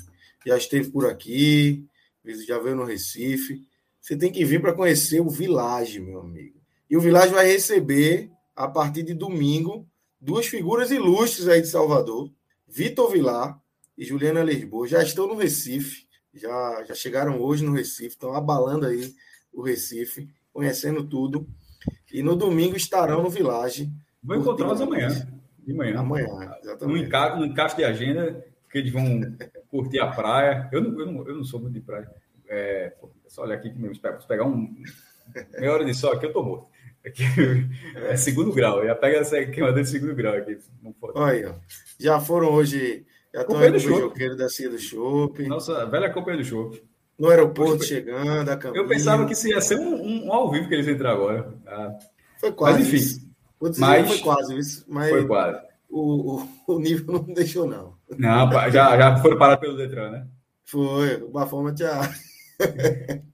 [0.46, 1.84] já esteve por aqui,
[2.46, 3.67] já veio no Recife.
[4.08, 6.56] Você tem que vir para conhecer o Village, meu amigo.
[6.90, 9.86] E o Village vai receber, a partir de domingo,
[10.18, 12.32] duas figuras ilustres aí de Salvador,
[12.66, 13.62] Vitor Vilar
[13.98, 14.88] e Juliana Lisboa.
[14.88, 19.14] Já estão no Recife, já, já chegaram hoje no Recife, estão abalando aí
[19.52, 21.46] o Recife, conhecendo tudo.
[22.10, 23.92] E no domingo estarão no Village.
[24.24, 25.10] Vou encontrá-los amanhã.
[25.60, 26.00] De manhã.
[26.00, 26.98] Amanhã, exatamente.
[26.98, 29.20] No encaixe, no encaixe de agenda, porque eles vão
[29.70, 30.70] curtir a praia.
[30.72, 32.10] Eu não, eu não, eu não sou muito de praia.
[32.50, 32.94] É,
[33.28, 33.92] só olha aqui que me
[34.28, 34.74] pegar um.
[35.60, 36.68] Meia hora de sol aqui, eu tô morto.
[37.06, 37.24] Aqui,
[37.96, 38.84] é segundo grau.
[38.86, 40.58] Já pega essa queimadura de segundo grau aqui.
[40.82, 41.18] Não pode.
[41.18, 41.56] Olha,
[42.00, 43.06] já foram hoje.
[43.34, 45.46] Já estão aí no beijoqueiro da Cia do Chopp.
[45.48, 46.82] Nossa, velha companhia do Chopp.
[47.20, 48.84] No aeroporto chegando, a caminho.
[48.84, 51.54] Eu pensava que isso ia ser um, um, um ao vivo que eles entram agora.
[51.66, 51.98] Ah.
[52.40, 52.80] Foi quase.
[52.80, 53.28] Mas enfim.
[53.70, 54.86] Dizer mas, foi quase isso.
[54.88, 55.60] Mas foi quase.
[55.90, 57.96] O, o, o, nível não deixou, não.
[58.18, 60.28] Não, já, já foram parados pelo Detran, né?
[60.66, 62.02] Foi, o Bafoma tinha.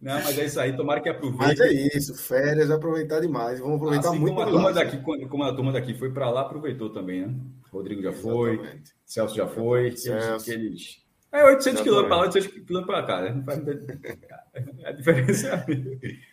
[0.00, 1.58] Não, mas é isso aí, tomara que aproveite.
[1.58, 3.60] Mas é isso, férias, aproveitar demais.
[3.60, 4.34] Vamos aproveitar assim muito.
[4.34, 4.96] Como a, turma daqui,
[5.28, 7.34] como a turma daqui foi para lá, aproveitou também, né?
[7.70, 8.62] Rodrigo já Exatamente.
[8.62, 9.94] foi, Celso já foi.
[9.94, 10.50] Celso.
[10.50, 13.30] Eles, é 800 quilômetros para lá, 800 quilômetros para cá, né?
[13.32, 13.60] Não faz
[14.84, 15.48] a diferença.
[15.48, 16.28] É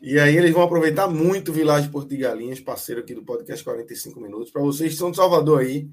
[0.00, 3.62] e aí eles vão aproveitar muito o Vilagem Porto de Galinhas, parceiro aqui do podcast
[3.62, 4.50] 45 Minutos.
[4.50, 5.88] Para vocês que são de Salvador aí,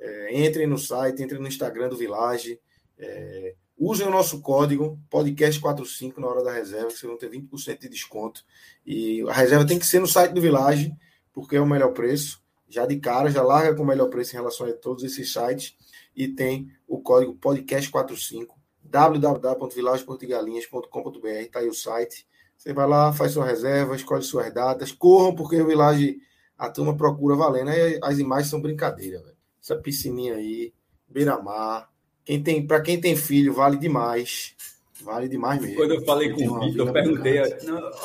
[0.00, 2.58] é, entrem no site, entrem no Instagram do Vilage,
[2.98, 7.88] é, usem o nosso código podcast45 na hora da reserva, vocês vão ter 20% de
[7.88, 8.44] desconto.
[8.86, 10.94] E a reserva tem que ser no site do Vilage,
[11.32, 12.42] porque é o melhor preço.
[12.68, 15.76] Já de cara, já larga com o melhor preço em relação a todos esses sites
[16.16, 22.26] e tem o código podcast45 www.vilageportugalinhas.com.br, está aí o site.
[22.56, 26.20] Você vai lá, faz sua reserva, escolhe suas datas, corram, porque o Village,
[26.56, 27.70] a turma procura valendo.
[27.70, 29.36] Aí as imagens são brincadeira, velho.
[29.60, 30.72] Essa piscininha aí,
[31.08, 31.91] beira-mar.
[32.24, 34.54] Quem tem, para quem tem filho, vale demais.
[35.02, 35.76] Vale demais mesmo.
[35.76, 37.40] Quando eu falei com o Vitor, eu perguntei,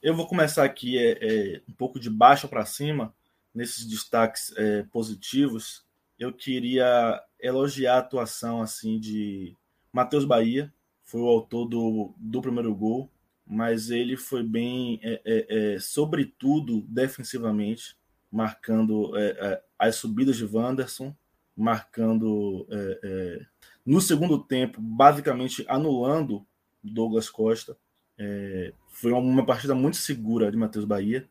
[0.00, 3.14] Eu vou começar aqui é, é um pouco de baixo para cima,
[3.54, 5.84] nesses destaques é, positivos.
[6.22, 9.56] Eu queria elogiar a atuação assim de
[9.92, 13.10] Matheus Bahia, foi o autor do, do primeiro gol,
[13.44, 17.96] mas ele foi bem, é, é, é sobretudo defensivamente,
[18.30, 21.12] marcando é, as subidas de Wanderson,
[21.56, 23.46] marcando é, é,
[23.84, 26.46] no segundo tempo, basicamente anulando
[26.84, 27.76] Douglas Costa.
[28.16, 31.28] É, foi uma partida muito segura de Matheus Bahia.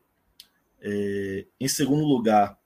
[0.82, 2.60] É, em segundo lugar,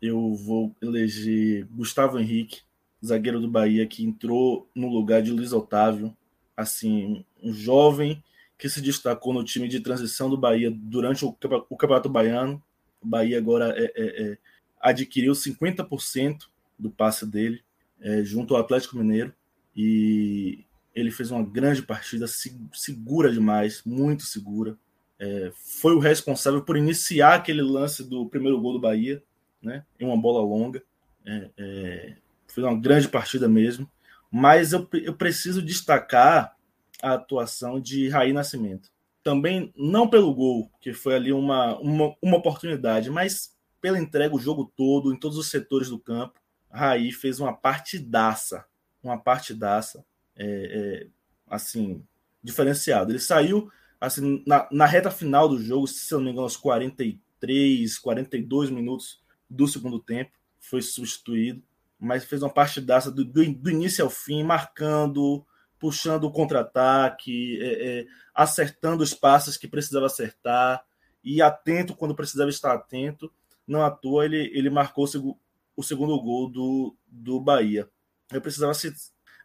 [0.00, 2.62] eu vou eleger Gustavo Henrique,
[3.04, 6.16] zagueiro do Bahia, que entrou no lugar de Luiz Otávio.
[6.56, 8.22] Assim, um jovem
[8.58, 12.62] que se destacou no time de transição do Bahia durante o, Campeonato Baiano.
[13.00, 14.38] O Bahia agora é, é, é
[14.80, 16.44] adquiriu 50%
[16.78, 17.62] do passe dele
[18.00, 19.32] é, junto ao Atlético Mineiro
[19.76, 24.76] e ele fez uma grande partida, segura demais, muito segura.
[25.18, 29.22] É, foi o responsável por iniciar aquele lance do primeiro gol do Bahia,
[29.62, 30.82] né, em uma bola longa.
[31.24, 33.90] É, é, foi uma grande partida mesmo.
[34.30, 36.56] Mas eu, eu preciso destacar
[37.02, 38.90] a atuação de Raí Nascimento.
[39.22, 44.40] Também não pelo gol, que foi ali uma, uma, uma oportunidade, mas pela entrega o
[44.40, 46.40] jogo todo, em todos os setores do campo.
[46.70, 48.64] Raí fez uma partidaça,
[49.02, 50.04] uma partidaça,
[50.36, 51.06] é, é,
[51.48, 52.04] assim,
[52.42, 53.10] diferenciado.
[53.10, 57.04] Ele saiu assim, na, na, reta final do jogo, se não me engano, aos 40,
[57.40, 59.19] 43, 42 minutos
[59.50, 60.30] do segundo tempo,
[60.60, 61.62] foi substituído,
[61.98, 65.44] mas fez uma partidaça do, do, do início ao fim, marcando,
[65.78, 70.84] puxando o contra-ataque, é, é, acertando os passes que precisava acertar,
[71.22, 73.32] e atento quando precisava estar atento.
[73.66, 75.38] Não à toa ele, ele marcou o,
[75.76, 77.88] o segundo gol do, do Bahia.
[78.30, 78.98] Eu precisava citar.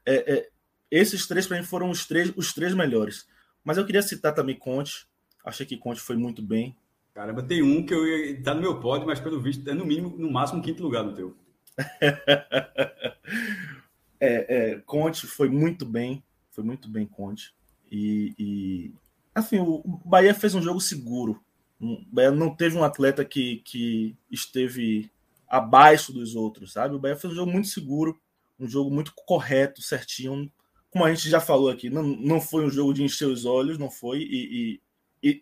[0.05, 0.49] É, é,
[0.89, 3.27] esses três, para mim, foram os três, os três melhores.
[3.63, 5.07] Mas eu queria citar também Conte.
[5.43, 6.77] Achei que Conte foi muito bem.
[7.15, 9.85] Caramba, tem um que eu ia, tá no meu pódio, mas pelo visto é no
[9.85, 11.33] mínimo, no máximo, quinto lugar no teu.
[14.19, 16.21] é, é, Conte foi muito bem.
[16.51, 17.55] Foi muito bem, Conte.
[17.89, 18.93] E, e
[19.33, 21.41] assim, o Bahia fez um jogo seguro.
[21.79, 25.09] Não teve um atleta que, que esteve
[25.47, 26.95] abaixo dos outros, sabe?
[26.95, 28.19] O Bahia fez um jogo muito seguro,
[28.59, 30.51] um jogo muito correto, certinho.
[30.89, 33.77] Como a gente já falou aqui, não, não foi um jogo de encher os olhos,
[33.77, 34.81] não foi, e, e,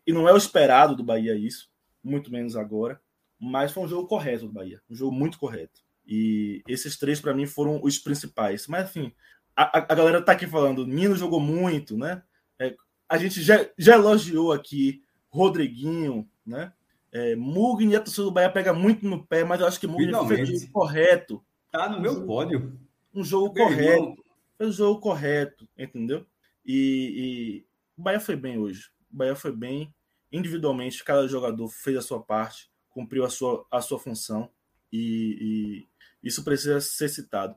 [0.06, 1.70] e não é o esperado do Bahia isso,
[2.04, 3.00] muito menos agora.
[3.40, 5.82] Mas foi um jogo correto do Bahia, um jogo muito correto.
[6.06, 8.68] E esses três, para mim, foram os principais.
[8.68, 9.14] Mas, enfim,
[9.56, 12.24] a, a galera tá aqui falando, Nino jogou muito, né?
[12.60, 12.76] É,
[13.08, 16.72] a gente já, já elogiou aqui Rodriguinho, né?
[17.12, 19.88] É, Mugni e a torcida do Bahia pega muito no pé, mas eu acho que
[19.88, 21.46] Mugni fez o jogo correto.
[21.72, 22.80] Tá no meu pódio.
[23.14, 24.04] Um jogo Meu correto.
[24.04, 24.16] Irmão.
[24.58, 26.26] Fez o jogo correto, entendeu?
[26.66, 26.76] E,
[27.16, 27.66] e,
[27.98, 28.90] o Bahia foi bem hoje.
[29.14, 29.93] O Bahia foi bem.
[30.32, 34.49] Individualmente, cada jogador fez a sua parte, cumpriu a sua, a sua função.
[34.91, 35.86] E,
[36.22, 37.55] e isso precisa ser citado.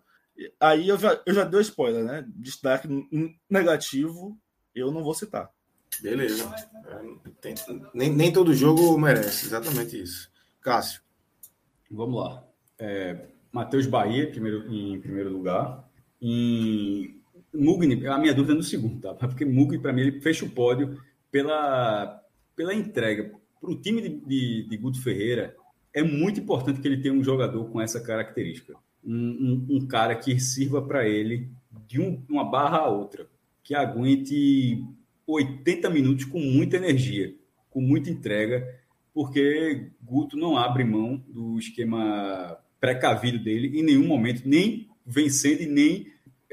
[0.61, 2.26] Aí eu já, eu já dei spoiler, né?
[2.28, 2.86] Destaque
[3.48, 4.38] negativo,
[4.74, 5.50] eu não vou citar.
[6.02, 6.54] Beleza.
[6.86, 7.54] É, tem,
[7.94, 10.30] nem, nem todo jogo merece, exatamente isso.
[10.61, 11.00] Cássio.
[11.90, 12.46] Vamos lá.
[12.78, 15.88] É, Matheus Bahia, primeiro, em primeiro lugar.
[16.20, 17.18] Em
[17.54, 19.14] Mugni, a minha dúvida é no segundo, tá?
[19.14, 21.00] Porque Mugni, para mim, ele fecha o pódio
[21.31, 22.22] pela,
[22.55, 23.33] pela entrega.
[23.61, 25.57] Para o time de, de, de Guto Ferreira,
[25.95, 28.74] é muito importante que ele tenha um jogador com essa característica.
[29.05, 31.51] Um, um, um cara que sirva para ele
[31.87, 33.29] de um, uma barra a outra,
[33.62, 34.85] que aguente
[35.27, 37.35] 80 minutos com muita energia,
[37.70, 38.66] com muita entrega,
[39.12, 45.66] porque Guto não abre mão do esquema precavido dele em nenhum momento, nem vencendo e
[45.66, 46.07] nem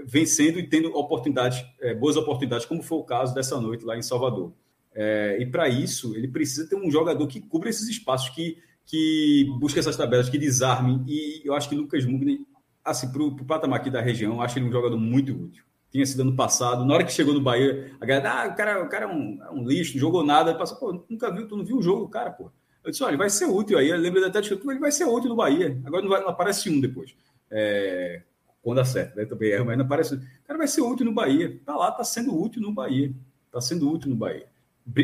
[0.05, 4.01] vencendo e tendo oportunidades, é, boas oportunidades, como foi o caso dessa noite lá em
[4.01, 4.53] Salvador.
[4.95, 9.47] É, e para isso, ele precisa ter um jogador que cubra esses espaços, que, que
[9.59, 11.03] busque essas tabelas, que desarme.
[11.07, 12.45] E eu acho que Lucas Mugni,
[12.83, 15.63] assim, para o patamar aqui da região, eu acho ele um jogador muito útil
[15.93, 16.83] tinha sido ano passado.
[16.83, 19.39] Na hora que chegou no Bahia, a galera, ah, o cara, o cara é, um,
[19.43, 20.55] é um lixo, não jogou nada.
[20.55, 22.51] Passou, pô, nunca viu, tu não viu o jogo cara, pô.
[22.83, 23.89] Eu disse, olha, ele vai ser útil aí.
[23.89, 25.79] Eu lembro até de que ele vai ser útil no Bahia.
[25.85, 27.15] Agora não, vai, não aparece um depois.
[27.49, 28.23] É,
[28.63, 29.25] quando acerta, né?
[29.25, 30.15] Também erra, mas não aparece.
[30.15, 31.59] O cara vai ser útil no Bahia.
[31.63, 33.13] Tá lá, tá sendo útil no Bahia.
[33.51, 34.47] Tá sendo útil no Bahia.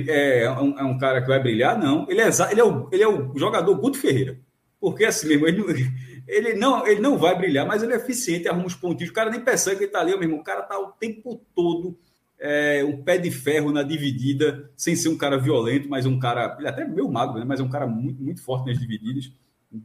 [0.07, 1.77] É, é, um, é um cara que vai brilhar?
[1.77, 2.05] Não.
[2.09, 4.39] Ele é, ele é, o, ele é o jogador Guto Ferreira.
[4.79, 5.67] Porque assim mesmo, ele não,
[6.27, 9.11] ele não, ele não vai brilhar, mas ele é eficiente, arruma os pontinhos.
[9.11, 10.39] O cara nem percebe que ele está ali, meu irmão.
[10.39, 11.97] O cara está o tempo todo
[12.39, 16.55] é, um pé de ferro na dividida, sem ser um cara violento, mas um cara.
[16.57, 17.45] Ele é até meio magro, né?
[17.45, 19.31] mas é um cara muito, muito forte nas divididas,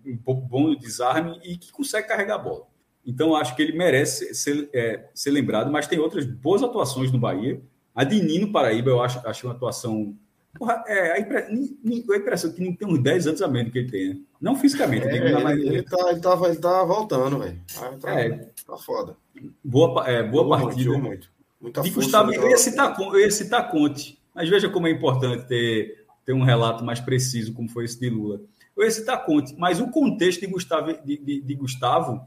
[0.06, 2.66] um pouco bom no desarme e que consegue carregar a bola.
[3.04, 7.18] Então, acho que ele merece ser, é, ser lembrado, mas tem outras boas atuações no
[7.18, 7.60] Bahia.
[7.94, 10.16] A de Nino Paraíba, eu acho, acho uma atuação
[10.58, 11.38] Porra, é, a, impre...
[11.38, 14.20] a impressão que tem uns 10 anos a menos que ele tem, né?
[14.40, 15.06] Não fisicamente.
[15.06, 15.58] É, ele, mais...
[15.58, 17.60] ele, tá, ele, tá, ele tá voltando, velho.
[18.00, 19.16] Tá, é, tá foda.
[19.62, 20.90] Boa, é, boa partida.
[20.90, 21.34] Muito, muito.
[21.60, 25.46] Muita de Gustavo, eu ia, citar, eu ia citar Conte, mas veja como é importante
[25.46, 28.40] ter, ter um relato mais preciso, como foi esse de Lula.
[28.76, 32.20] Eu ia citar Conte, mas o contexto de Gustavo, de, de, de Gustavo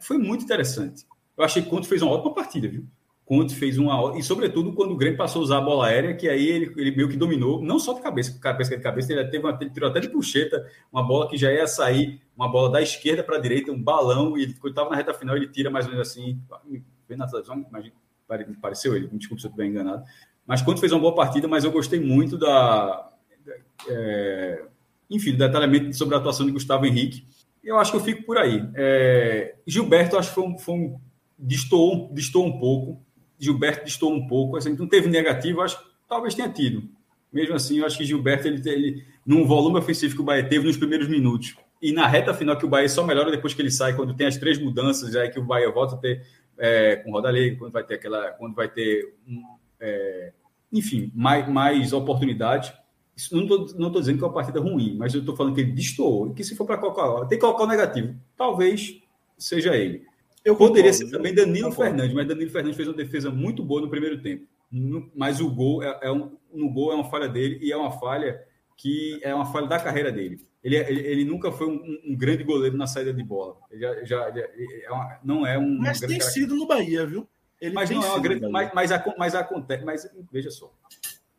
[0.00, 1.04] foi muito interessante.
[1.36, 2.86] Eu achei que Conte fez uma ótima partida, viu?
[3.24, 4.18] Conte fez uma.
[4.18, 6.94] E, sobretudo, quando o Grêmio passou a usar a bola aérea, que aí ele, ele
[6.94, 9.70] meio que dominou, não só de cabeça, o pesca de cabeça, ele teve uma, ele
[9.70, 13.36] tirou até de puxeta, uma bola que já ia sair, uma bola da esquerda para
[13.36, 16.06] a direita, um balão, e ele, estava na reta final, ele tira mais ou menos
[16.06, 16.38] assim.
[17.08, 17.94] Vendo na televisão, imagina,
[18.60, 20.04] pareceu ele, me desculpe se eu estiver enganado.
[20.46, 23.10] Mas Conte fez uma boa partida, mas eu gostei muito da.
[23.88, 24.64] É,
[25.10, 27.26] enfim, do detalhamento sobre a atuação de Gustavo Henrique.
[27.62, 28.68] Eu acho que eu fico por aí.
[28.74, 31.00] É, Gilberto, acho que foi um, foi um
[31.38, 33.02] distou, distou um pouco
[33.44, 36.82] Gilberto distou um pouco, assim, não teve negativo, acho que talvez tenha tido.
[37.32, 40.66] Mesmo assim, eu acho que Gilberto, ele, ele num volume ofensivo que o Bahia teve
[40.66, 43.70] nos primeiros minutos, e na reta final que o Bahia só melhora depois que ele
[43.70, 46.22] sai, quando tem as três mudanças, aí que o Bahia volta a ter
[46.56, 49.14] é, com Roda Alegre, quando vai ter aquela, quando vai ter,
[49.80, 50.32] é,
[50.72, 52.72] enfim, mais, mais oportunidades.
[53.16, 55.54] Isso, não estou não tô dizendo que é uma partida ruim, mas eu estou falando
[55.54, 58.14] que ele destoou, que se for para colocar, tem que colocar o negativo.
[58.36, 59.00] Talvez
[59.38, 60.06] seja ele.
[60.44, 61.90] Eu Poderia ser também Danilo concordo.
[61.90, 64.46] Fernandes, mas Danilo Fernandes fez uma defesa muito boa no primeiro tempo.
[64.70, 67.76] No, mas o gol é, é um, no gol é uma falha dele e é
[67.76, 68.42] uma falha
[68.76, 70.40] que é uma falha da carreira dele.
[70.62, 73.56] Ele, ele, ele nunca foi um, um, grande goleiro na saída de bola.
[73.70, 75.78] Ele já, já, já é uma, não é um.
[75.78, 77.28] Mas tem sido no Bahia, viu?
[77.60, 78.48] Ele mas não é uma grande.
[78.48, 79.84] Mas, mas, mas, acontece.
[79.84, 80.74] Mas veja só.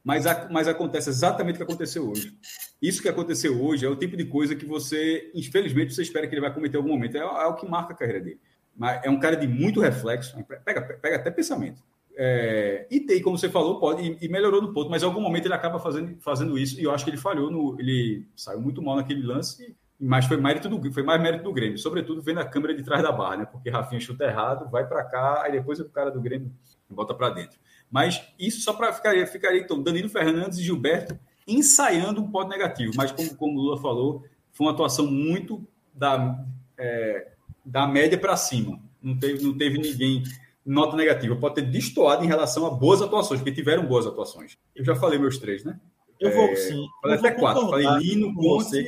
[0.03, 2.38] Mas, mas acontece exatamente o que aconteceu hoje.
[2.82, 6.34] Isso que aconteceu hoje é o tipo de coisa que você, infelizmente, você espera que
[6.36, 7.18] ele vai cometer em algum momento.
[7.18, 8.39] É, é o que marca a carreira dele.
[8.76, 11.82] Mas é um cara de muito reflexo, pega, pega até pensamento.
[12.18, 15.46] É, e tem, como você falou, pode e, melhorou no ponto, mas em algum momento
[15.46, 17.76] ele acaba fazendo, fazendo isso, e eu acho que ele falhou no.
[17.80, 21.78] Ele saiu muito mal naquele lance, mas foi mérito do foi mais mérito do Grêmio,
[21.78, 23.46] sobretudo vendo a câmera de trás da barra, né?
[23.46, 26.52] Porque Rafinha chuta errado, vai para cá, aí depois o cara do Grêmio
[26.90, 27.60] bota para dentro.
[27.92, 31.18] Mas isso só para ficar ficaria então Danilo Fernandes e Gilberto
[31.48, 36.44] ensaiando um ponto negativo, mas como, como o Lula falou, foi uma atuação muito da,
[36.78, 37.35] é,
[37.66, 38.80] da média para cima.
[39.01, 40.24] Não teve, não teve ninguém
[40.66, 41.36] nota negativa.
[41.36, 44.57] Pode ter destoado em relação a boas atuações, porque tiveram boas atuações.
[44.76, 45.80] Eu já falei meus três, né?
[46.20, 46.88] Eu vou, é, sim.
[47.01, 47.70] Falei até quatro.
[47.70, 48.88] Falei Lino, Conte,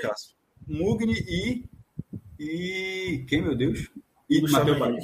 [0.67, 1.65] Mugni e.
[2.39, 3.25] E.
[3.27, 3.89] Quem, meu Deus?
[4.29, 4.99] E Matheus Bahia.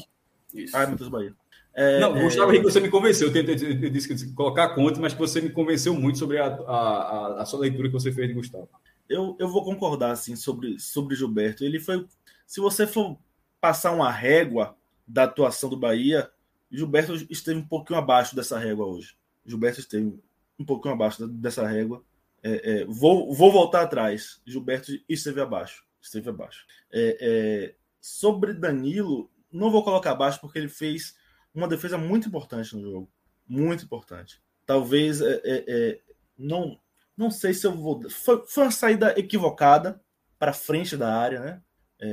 [0.54, 0.78] Isso.
[0.78, 1.36] Ah, Matheus Bahia.
[1.76, 2.24] É, não, é...
[2.24, 3.28] Gustavo Henrique, você me convenceu.
[3.28, 6.46] Eu, tentei, eu disse que colocar conta, mas que você me convenceu muito sobre a,
[6.46, 8.70] a, a, a, sua leitura que você fez de Gustavo.
[9.10, 11.64] Eu, eu vou concordar assim sobre, sobre Gilberto.
[11.64, 12.06] Ele foi.
[12.46, 13.18] Se você for
[13.64, 14.76] passar uma régua
[15.08, 16.30] da atuação do Bahia,
[16.70, 19.16] Gilberto esteve um pouquinho abaixo dessa régua hoje.
[19.46, 20.22] Gilberto esteve
[20.60, 22.04] um pouquinho abaixo dessa régua.
[22.44, 24.42] É, é, vou, vou voltar atrás.
[24.46, 25.86] Gilberto esteve abaixo.
[26.02, 26.66] Esteve abaixo.
[26.92, 31.16] É, é sobre Danilo, não vou colocar abaixo porque ele fez
[31.56, 33.10] uma defesa muito importante no jogo.
[33.48, 34.42] Muito importante.
[34.66, 36.02] Talvez é, é,
[36.38, 36.78] não,
[37.16, 38.10] não sei se eu vou.
[38.10, 40.02] Foi, foi uma saída equivocada
[40.38, 41.62] para frente da área, né?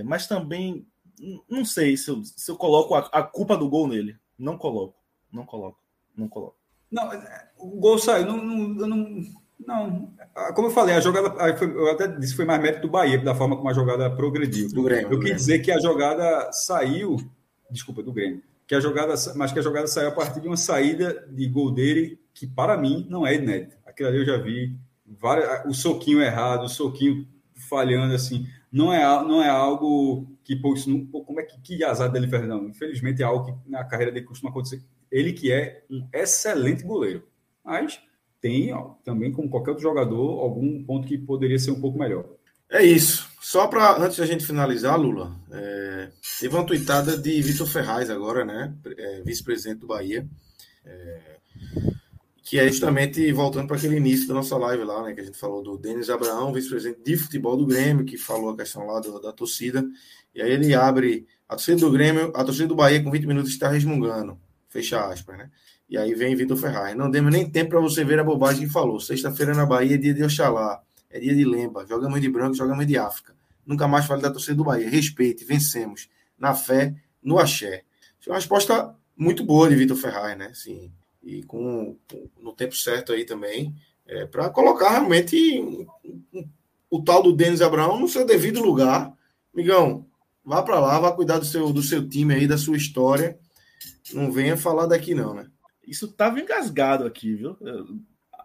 [0.04, 0.86] Mas também
[1.48, 4.16] não sei se eu, se eu coloco a, a, culpa do gol nele.
[4.38, 4.94] Não coloco.
[5.32, 5.78] Não coloco.
[6.16, 6.56] Não coloco.
[6.90, 7.08] Não,
[7.58, 8.26] o gol saiu.
[8.26, 9.24] Não, não, não,
[9.66, 10.12] não.
[10.54, 11.28] Como eu falei, a jogada.
[11.62, 14.68] Eu até disse que foi mais mérito do Bahia, da forma como a jogada progrediu.
[14.72, 15.12] Do Grêmio.
[15.12, 17.16] Eu quis dizer que a jogada saiu.
[17.70, 20.56] Desculpa, do Grêmio que a jogada, mas que a jogada saiu a partir de uma
[20.56, 23.76] saída de gol dele que para mim não é inédita.
[23.84, 27.26] Aquilo ali eu já vi várias, o soquinho errado, o soquinho
[27.68, 31.60] falhando assim, não é não é algo que pô, isso não, pô, como é que,
[31.60, 32.68] que azar dele fez não.
[32.68, 34.82] Infelizmente é algo que na carreira dele costuma acontecer.
[35.10, 37.24] Ele que é um excelente goleiro,
[37.64, 38.00] mas
[38.40, 42.24] tem ó, também como qualquer outro jogador algum ponto que poderia ser um pouco melhor.
[42.70, 43.28] É isso.
[43.40, 48.44] Só para antes da gente finalizar, Lula, é, teve uma tuitada de Vitor Ferraz agora,
[48.44, 50.26] né, é, vice-presidente do Bahia,
[50.84, 51.20] é,
[52.50, 55.38] que é justamente voltando para aquele início da nossa live lá, né, que a gente
[55.38, 59.20] falou do Denis Abraão, vice-presidente de futebol do Grêmio, que falou a questão lá do,
[59.20, 59.88] da torcida,
[60.34, 63.52] e aí ele abre a torcida do Grêmio, a torcida do Bahia com 20 minutos
[63.52, 64.36] está resmungando,
[64.68, 65.48] fecha aspas, né?
[65.88, 66.96] E aí vem Vitor Ferraz.
[66.96, 68.98] Não demos nem tempo para você ver a bobagem que falou.
[68.98, 70.82] Sexta-feira na Bahia é dia de Oxalá.
[71.08, 71.86] É dia de Lemba.
[71.88, 73.32] Jogamos de branco, jogamos de África.
[73.64, 74.88] Nunca mais fale da torcida do Bahia.
[74.88, 76.08] Respeite, vencemos.
[76.36, 77.82] Na fé, no axé.
[78.20, 80.52] Foi uma resposta muito boa de Vitor Ferraz, né?
[80.52, 80.92] Sim.
[81.22, 83.74] E com, com, no tempo certo aí também.
[84.06, 85.86] É, para colocar realmente
[86.90, 89.12] o tal do Denis Abraão no seu devido lugar.
[89.54, 90.06] Migão,
[90.44, 93.38] vá para lá, vá cuidar do seu, do seu time aí, da sua história.
[94.12, 95.48] Não venha falar daqui, não, né?
[95.86, 97.56] Isso estava engasgado aqui, viu?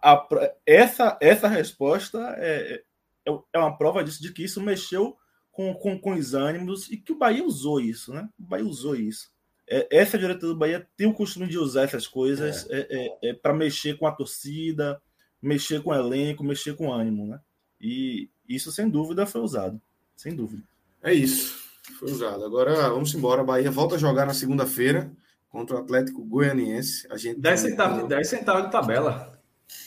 [0.02, 0.26] a,
[0.64, 2.82] essa, essa resposta é,
[3.26, 5.16] é, é uma prova disso, de que isso mexeu
[5.50, 8.28] com, com, com os ânimos e que o Bahia usou isso, né?
[8.38, 9.30] O Bahia usou isso.
[9.68, 12.78] É, essa diretoria do Bahia tem o costume de usar essas coisas é.
[12.78, 15.00] é, é, é para mexer com a torcida,
[15.42, 17.40] mexer com o elenco, mexer com o ânimo, né?
[17.80, 19.80] E isso, sem dúvida, foi usado.
[20.16, 20.62] Sem dúvida.
[21.02, 21.58] É isso.
[21.98, 22.44] Foi usado.
[22.44, 23.42] Agora vamos embora.
[23.42, 25.10] A Bahia volta a jogar na segunda-feira
[25.48, 27.06] contra o Atlético Goianiense.
[27.10, 29.36] A gente 10 centavos, 10 centavos de tabela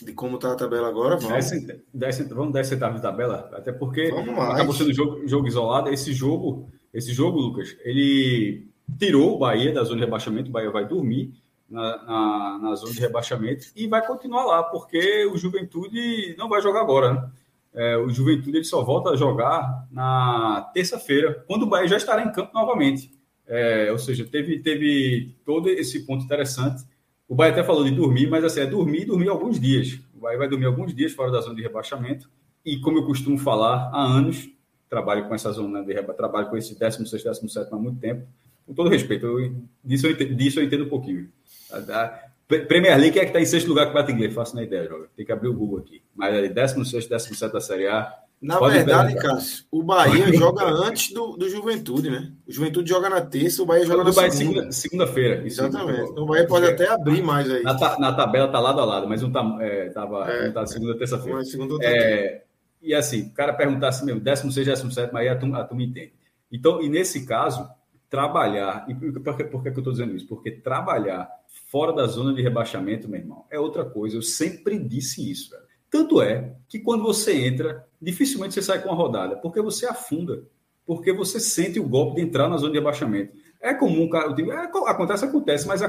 [0.02, 1.50] de como está a tabela agora, vamos.
[1.50, 4.12] 10, 10, vamos 10 centavos de tabela, até porque
[4.52, 5.88] acabou sendo jogo, jogo isolado.
[5.88, 10.70] Esse jogo, esse jogo, Lucas, ele tirou o Bahia da zona de rebaixamento, o Bahia
[10.70, 11.32] vai dormir
[11.68, 16.60] na, na, na, zona de rebaixamento e vai continuar lá, porque o Juventude não vai
[16.60, 17.30] jogar agora, né?
[17.72, 22.24] É, o Juventude ele só volta a jogar na terça-feira, quando o Bahia já estará
[22.24, 23.12] em campo novamente.
[23.46, 26.84] É, ou seja, teve, teve todo esse ponto interessante
[27.30, 30.00] o Bahia até falou de dormir, mas assim, é dormir e dormir alguns dias.
[30.12, 32.28] O Bahia vai dormir alguns dias fora da zona de rebaixamento.
[32.64, 34.50] E como eu costumo falar há anos,
[34.88, 38.26] trabalho com essa zona de rebaixamento, trabalho com esse 16, 17 há muito tempo.
[38.70, 39.52] Com todo respeito, eu,
[39.84, 41.28] disso, eu entendo, disso eu entendo um pouquinho.
[41.72, 44.62] A, a Premier League é que está em sexto lugar com o Batingley, faço na
[44.62, 45.08] ideia, joga.
[45.16, 46.00] Tem que abrir o Google aqui.
[46.14, 51.12] Mas é 16, 17 da Série A, na Pode verdade, Cássio, o Bahia joga antes
[51.12, 52.30] do, do Juventude, né?
[52.46, 54.70] O Juventude joga na terça, o Bahia joga na Bahia segunda.
[54.70, 55.44] Segunda-feira.
[55.44, 56.12] Exatamente.
[56.12, 57.64] Então, o Bahia pode até abrir mais aí.
[57.64, 60.64] Na, na tabela tá lado a lado, mas não tá, é, tava, é, não tá
[60.64, 61.40] segunda, terça-feira.
[61.82, 62.42] É,
[62.80, 66.12] e assim, o cara perguntasse, meu, 16, 17, mas aí a turma, a turma entende.
[66.52, 67.68] Então, e nesse caso,
[68.10, 70.26] trabalhar, e por que, por que eu estou dizendo isso?
[70.26, 71.30] Porque trabalhar
[71.68, 74.16] fora da zona de rebaixamento, meu irmão, é outra coisa.
[74.16, 75.62] Eu sempre disse isso, velho.
[75.88, 80.44] Tanto é que quando você entra, dificilmente você sai com a rodada, porque você afunda,
[80.84, 83.36] porque você sente o golpe de entrar na zona de rebaixamento.
[83.60, 85.80] É comum, o time, é, acontece, acontece, mas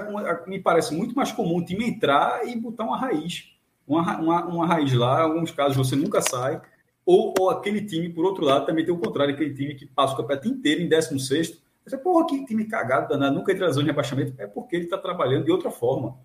[0.45, 3.55] me parece muito mais comum o time entrar e botar uma raiz.
[3.88, 6.61] Uma, uma, uma raiz lá, em alguns casos você nunca sai,
[7.05, 10.13] ou, ou aquele time, por outro lado, também tem o contrário, aquele time que passa
[10.13, 13.86] o campeonato inteiro em 16 você, porra, que time cagado, danado, nunca entra na zona
[13.86, 14.34] de rebaixamento.
[14.38, 16.17] É porque ele está trabalhando de outra forma.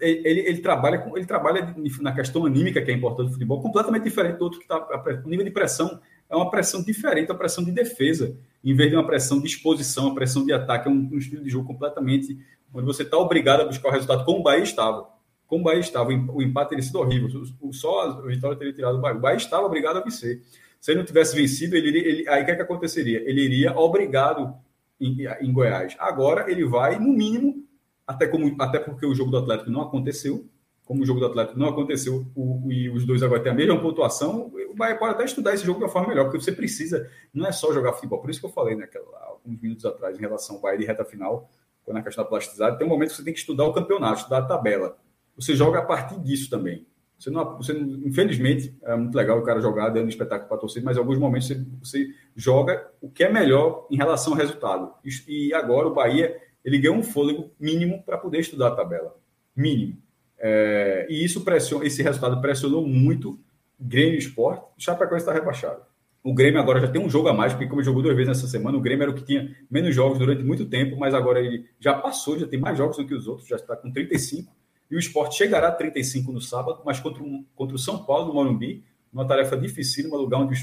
[0.00, 4.38] Ele, ele, trabalha, ele trabalha na questão anímica, que é importante do futebol, completamente diferente
[4.38, 4.78] do outro que está.
[5.22, 6.00] O nível de pressão
[6.30, 8.34] é uma pressão diferente, uma pressão de defesa,
[8.64, 11.44] em vez de uma pressão de exposição, uma pressão de ataque, é um, um estilo
[11.44, 12.38] de jogo completamente
[12.72, 15.10] onde você está obrigado a buscar o resultado, como o Bahia estava.
[15.46, 17.28] Como o Bahia estava, o empate teria sido horrível,
[17.72, 19.18] só a vitória teria tirado o Bahia.
[19.18, 20.40] O Bahia estava obrigado a vencer.
[20.80, 23.18] Se ele não tivesse vencido, ele, ele aí o que, é que aconteceria?
[23.28, 24.54] Ele iria obrigado
[25.02, 25.96] em, Goiás.
[25.98, 27.66] Agora ele vai, no mínimo,
[28.06, 30.46] até, como, até porque o jogo do Atlético não aconteceu,
[30.84, 33.80] como o jogo do Atlético não aconteceu o, e os dois agora têm a mesma
[33.80, 37.08] pontuação, o Bahia pode até estudar esse jogo de uma forma melhor, porque você precisa,
[37.32, 38.20] não é só jogar futebol.
[38.20, 38.88] Por isso que eu falei, né,
[39.22, 41.50] alguns minutos atrás, em relação ao Bahia de reta final,
[41.84, 44.20] quando a questão da plasticidade, tem um momento que você tem que estudar o campeonato,
[44.20, 44.96] estudar a tabela.
[45.36, 46.86] Você joga a partir disso também.
[47.22, 50.96] Você não, você infelizmente, é muito legal o cara jogar dando espetáculo para torcida, mas
[50.96, 54.92] em alguns momentos você, você, joga o que é melhor em relação ao resultado.
[55.04, 59.16] E, e agora o Bahia ele ganhou um fôlego mínimo para poder estudar a tabela.
[59.54, 59.98] Mínimo.
[60.36, 63.38] É, e isso pressionou, esse resultado pressionou muito
[63.78, 64.64] Grêmio Esporte.
[64.76, 65.80] O Chapecoense está rebaixado.
[66.24, 68.48] O Grêmio agora já tem um jogo a mais, porque como jogou duas vezes nessa
[68.48, 71.66] semana, o Grêmio era o que tinha menos jogos durante muito tempo, mas agora ele
[71.78, 74.52] já passou, já tem mais jogos do que os outros, já está com 35
[74.92, 78.26] e o esporte chegará a 35 no sábado, mas contra, um, contra o São Paulo
[78.26, 80.54] no Morumbi, uma tarefa difícil, um lugar onde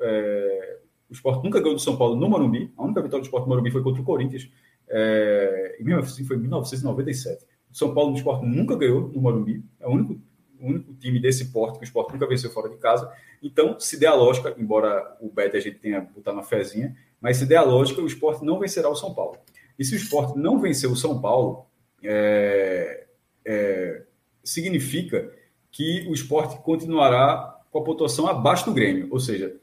[0.00, 0.78] é,
[1.10, 2.72] o esporte nunca ganhou do São Paulo no Morumbi.
[2.78, 4.48] A única vitória do esporte no Morumbi foi contra o Corinthians,
[4.88, 7.44] é, e mesmo assim foi em 1997.
[7.70, 10.18] O São Paulo do esporte nunca ganhou no Morumbi, é o único,
[10.58, 13.12] o único time desse porte que o esporte nunca venceu fora de casa.
[13.42, 17.36] Então, se der a lógica, embora o Bet a gente tenha botado na fezinha, mas
[17.36, 19.36] se der a lógica, o esporte não vencerá o São Paulo.
[19.78, 21.66] E se o esporte não vencer o São Paulo,
[22.02, 23.04] é,
[23.46, 24.02] é,
[24.42, 25.30] significa
[25.70, 29.08] que o esporte continuará com a pontuação abaixo do Grêmio.
[29.10, 29.56] Ou seja,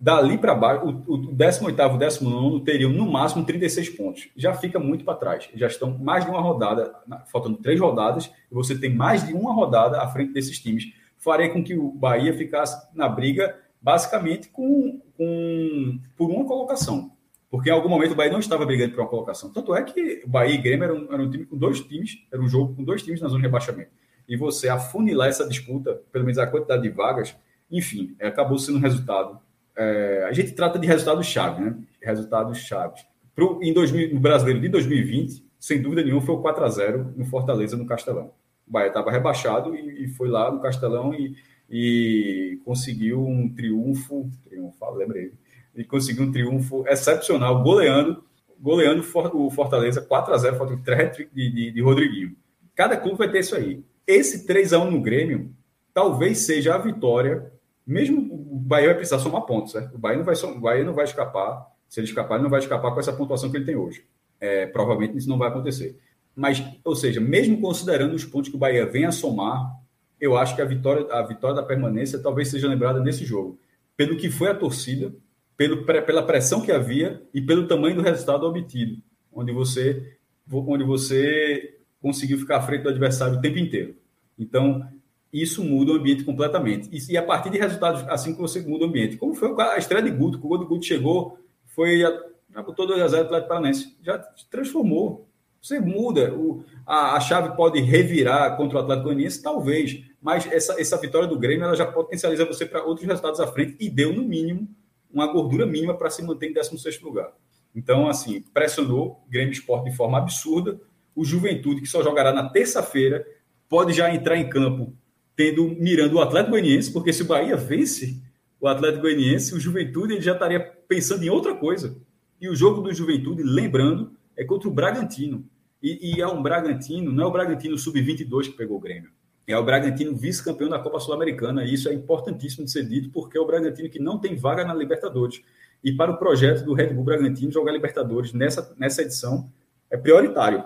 [0.00, 4.28] dali para baixo, o, o 18 e o 19 teriam no máximo 36 pontos.
[4.36, 5.48] Já fica muito para trás.
[5.54, 6.94] Já estão mais de uma rodada,
[7.26, 10.92] faltando três rodadas, e você tem mais de uma rodada à frente desses times.
[11.18, 17.12] Farei com que o Bahia ficasse na briga basicamente com, com por uma colocação.
[17.50, 19.50] Porque em algum momento o Bahia não estava brigando por uma colocação.
[19.50, 22.48] Tanto é que Bahia e Grêmio eram, eram um time com dois times, era um
[22.48, 23.90] jogo com dois times na zona de rebaixamento.
[24.28, 27.34] E você afunilar essa disputa, pelo menos a quantidade de vagas,
[27.70, 29.38] enfim, é, acabou sendo um resultado.
[29.74, 31.76] É, a gente trata de resultados chave, né?
[32.02, 33.06] Resultados chaves.
[33.34, 37.14] Pro, em 2000, no brasileiro de 2020, sem dúvida nenhuma, foi o 4 a 0
[37.16, 38.32] no Fortaleza, no Castelão.
[38.66, 41.34] O Bahia estava rebaixado e, e, foi lá no Castelão e,
[41.70, 44.30] e conseguiu um triunfo.
[44.44, 45.32] Triunfo, lembrei
[45.78, 48.24] e conseguiu um triunfo excepcional, goleando,
[48.60, 49.04] goleando
[49.34, 52.36] o Fortaleza 4 a 0 falta de, de, de Rodriguinho.
[52.74, 53.84] Cada clube vai ter isso aí.
[54.06, 55.54] Esse 3 a 1 no Grêmio
[55.94, 57.52] talvez seja a vitória,
[57.86, 59.94] mesmo o Bahia vai precisar somar pontos, certo?
[59.94, 62.60] O Bahia não vai, o Bahia não vai escapar, se ele escapar, ele não vai
[62.60, 64.04] escapar com essa pontuação que ele tem hoje.
[64.40, 65.98] É, provavelmente isso não vai acontecer.
[66.34, 69.72] Mas, ou seja, mesmo considerando os pontos que o Bahia vem a somar,
[70.20, 73.58] eu acho que a vitória, a vitória da permanência talvez seja lembrada nesse jogo.
[73.96, 75.12] Pelo que foi a torcida,
[75.58, 79.02] pelo, pela pressão que havia e pelo tamanho do resultado obtido,
[79.32, 80.16] onde você,
[80.50, 83.96] onde você conseguiu ficar à frente do adversário o tempo inteiro.
[84.38, 84.88] Então,
[85.32, 86.88] isso muda o ambiente completamente.
[86.92, 89.16] E, e a partir de resultados assim que você muda o ambiente.
[89.16, 91.36] Como foi a estreia de Guto, o gol do Guto chegou,
[91.66, 94.16] foi já botou 2 a 0 o Atlético Paranaense, já
[94.48, 95.28] transformou.
[95.60, 100.80] Você muda, o, a, a, chave pode revirar contra o Atlético Goianiense, talvez, mas essa,
[100.80, 104.12] essa vitória do Grêmio ela já potencializa você para outros resultados à frente e deu,
[104.12, 104.68] no mínimo,
[105.12, 107.32] uma gordura mínima para se manter em 16 lugar.
[107.74, 110.80] Então, assim, pressionou o Grêmio Esporte de forma absurda.
[111.14, 113.26] O Juventude, que só jogará na terça-feira,
[113.68, 114.94] pode já entrar em campo
[115.36, 118.20] tendo mirando o Atlético Goianiense, porque se o Bahia vence
[118.60, 121.96] o Atlético Goianiense, o Juventude ele já estaria pensando em outra coisa.
[122.40, 125.48] E o jogo do Juventude, lembrando, é contra o Bragantino.
[125.80, 129.10] E, e é um Bragantino, não é o Bragantino sub-22 que pegou o Grêmio
[129.48, 131.64] é o Bragantino vice-campeão da Copa Sul-Americana.
[131.64, 134.62] E isso é importantíssimo de ser dito, porque é o Bragantino que não tem vaga
[134.62, 135.40] na Libertadores.
[135.82, 139.50] E para o projeto do Red Bull Bragantino jogar Libertadores nessa, nessa edição
[139.90, 140.64] é prioritário.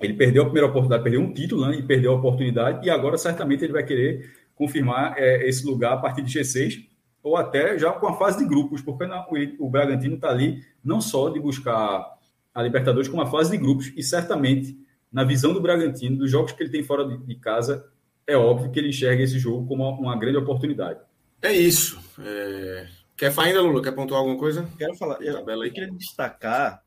[0.00, 3.16] Ele perdeu a primeira oportunidade, perdeu um título né, e perdeu a oportunidade, e agora
[3.16, 6.86] certamente ele vai querer confirmar é, esse lugar a partir de G6.
[7.22, 9.24] ou até já com a fase de grupos, porque não,
[9.60, 12.04] o, Bragantino está ali não só de buscar
[12.52, 14.76] a Libertadores, como a fase de grupos, e certamente,
[15.12, 17.84] na visão do Bragantino, dos jogos que ele tem fora de, de casa,
[18.26, 21.00] é óbvio que ele enxerga esse jogo como uma, uma grande oportunidade.
[21.42, 22.00] É isso.
[22.18, 22.88] É...
[23.16, 23.82] Quer falar ainda, Lula?
[23.82, 24.68] Quer pontuar alguma coisa?
[24.76, 25.22] Quero falar.
[25.22, 26.82] Eu, eu queria destacar,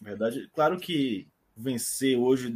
[0.00, 2.54] na verdade, claro que vencer hoje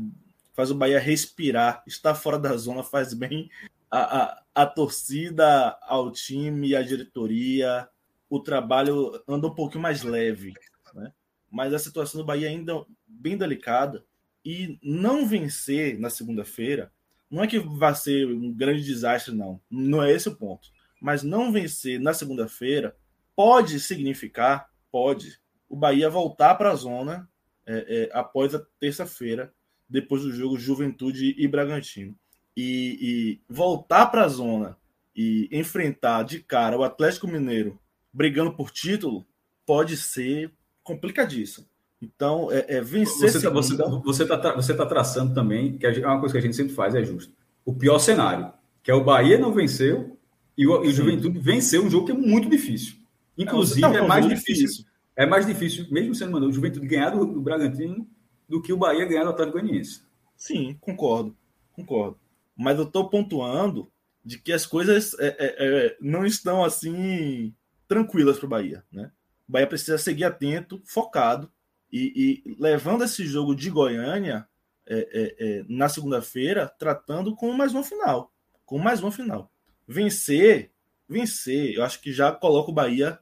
[0.52, 3.50] faz o Bahia respirar, estar fora da zona faz bem
[3.90, 7.88] a, a, a torcida, ao time, a diretoria,
[8.28, 10.54] o trabalho anda um pouquinho mais leve,
[10.94, 11.12] né?
[11.50, 14.04] Mas a situação do Bahia ainda bem delicada
[14.44, 16.92] e não vencer na segunda-feira
[17.30, 19.60] não é que vai ser um grande desastre, não.
[19.70, 20.68] Não é esse o ponto.
[21.00, 22.96] Mas não vencer na segunda-feira
[23.34, 27.28] pode significar, pode, o Bahia voltar para a zona
[27.66, 29.52] é, é, após a terça-feira,
[29.88, 32.16] depois do jogo Juventude e Bragantino.
[32.56, 34.76] E, e voltar para a zona
[35.14, 37.78] e enfrentar de cara o Atlético Mineiro
[38.12, 39.26] brigando por título
[39.66, 40.50] pode ser
[40.82, 41.66] complicadíssimo.
[42.00, 43.30] Então, é, é vencer.
[43.30, 46.38] Você está você, tá, você tá, você tá traçando também, que é uma coisa que
[46.38, 47.32] a gente sempre faz, é justo.
[47.64, 50.18] O pior cenário, que é o Bahia não venceu
[50.56, 52.96] e o, e o Juventude venceu um jogo que é muito difícil.
[53.36, 54.66] Inclusive, é, é mais difícil.
[54.66, 54.84] difícil.
[55.16, 58.06] É mais difícil, mesmo sendo mandado o Juventude ganhar do, do Bragantino,
[58.48, 60.02] do que o Bahia ganhar do Atlético Goianiense.
[60.36, 61.34] Sim, concordo.
[61.72, 62.18] Concordo.
[62.56, 63.90] Mas eu estou pontuando
[64.24, 67.54] de que as coisas é, é, é, não estão assim
[67.88, 68.84] tranquilas para o Bahia.
[68.92, 69.10] Né?
[69.48, 71.50] O Bahia precisa seguir atento, focado,
[71.96, 74.46] e, e levando esse jogo de Goiânia
[74.86, 78.32] é, é, é, na segunda-feira, tratando com mais uma final.
[78.64, 79.50] Com mais uma final.
[79.86, 80.70] Vencer,
[81.08, 83.18] vencer, eu acho que já coloca o Bahia,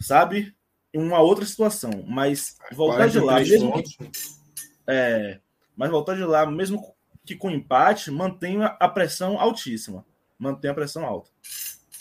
[0.00, 0.54] sabe,
[0.92, 2.04] em uma outra situação.
[2.06, 4.10] Mas voltar de lá, mesmo que,
[4.86, 5.40] é,
[5.76, 10.04] mas voltar de lá, mesmo que com empate, mantém a pressão altíssima.
[10.38, 11.30] Mantém a pressão alta.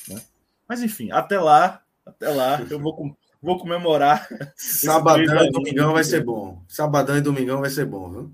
[0.07, 0.21] Né?
[0.67, 4.27] Mas enfim, até lá, até lá, eu vou, vou comemorar.
[4.55, 6.63] Sabadão e domingão vai ser bom.
[6.67, 8.33] Sabadão e domingão vai ser bom, viu?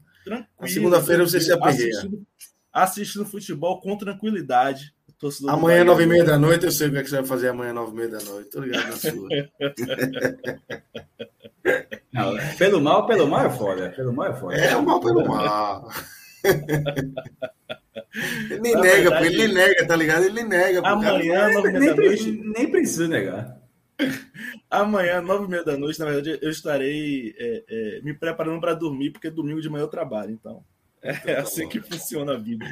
[0.59, 2.09] Na segunda-feira você se aperreia.
[2.71, 4.93] Assistindo, futebol com tranquilidade.
[5.47, 7.49] Amanhã, nove e meia da noite, eu sei o que, é que você vai fazer
[7.49, 8.49] amanhã, nove e meia da noite.
[8.49, 9.29] Tô ligado na sua.
[12.11, 13.93] Não, pelo mal, pelo mal é foda.
[13.95, 14.55] Pelo mal é foda.
[14.55, 15.89] É, o mal pelo mal.
[16.43, 16.59] ele
[18.59, 20.25] nem nega, verdade, ele nem nega, tá ligado?
[20.25, 20.85] Ele nem nega.
[20.85, 22.31] Amanhã, nove e meia da noite.
[22.31, 23.62] Nem precisa negar.
[24.69, 28.73] Amanhã, nove e meia da noite, na verdade, eu estarei é, é, me preparando para
[28.73, 30.63] dormir, porque domingo de manhã eu trabalho, então.
[31.01, 31.69] É então tá assim bom.
[31.69, 32.65] que funciona a vida.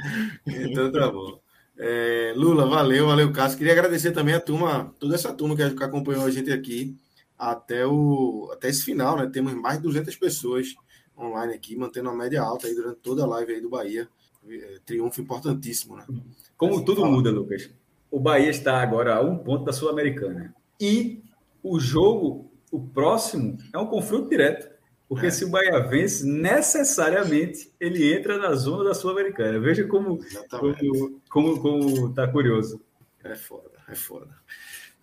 [0.47, 1.39] Então tá bom.
[1.78, 3.57] É, Lula, valeu, valeu, Cássio.
[3.57, 6.95] Queria agradecer também a turma, toda essa turma que acompanhou a gente aqui
[7.38, 9.30] até, o, até esse final, né?
[9.32, 10.76] Temos mais de 200 pessoas
[11.17, 14.07] online aqui, mantendo a média alta aí durante toda a live aí do Bahia.
[14.47, 16.05] É, triunfo importantíssimo, né?
[16.57, 17.11] Como assim, tudo fala.
[17.11, 17.69] muda, Lucas.
[18.09, 20.53] O Bahia está agora a um ponto da Sul-Americana.
[20.82, 21.23] E
[21.61, 24.71] o jogo, o próximo, é um confronto direto.
[25.07, 25.29] Porque é.
[25.29, 29.59] se o Bahia vence, necessariamente ele entra na zona da Sul-Americana.
[29.59, 30.19] Veja como,
[30.49, 32.82] como, como, como tá curioso.
[33.23, 34.29] É foda, é foda.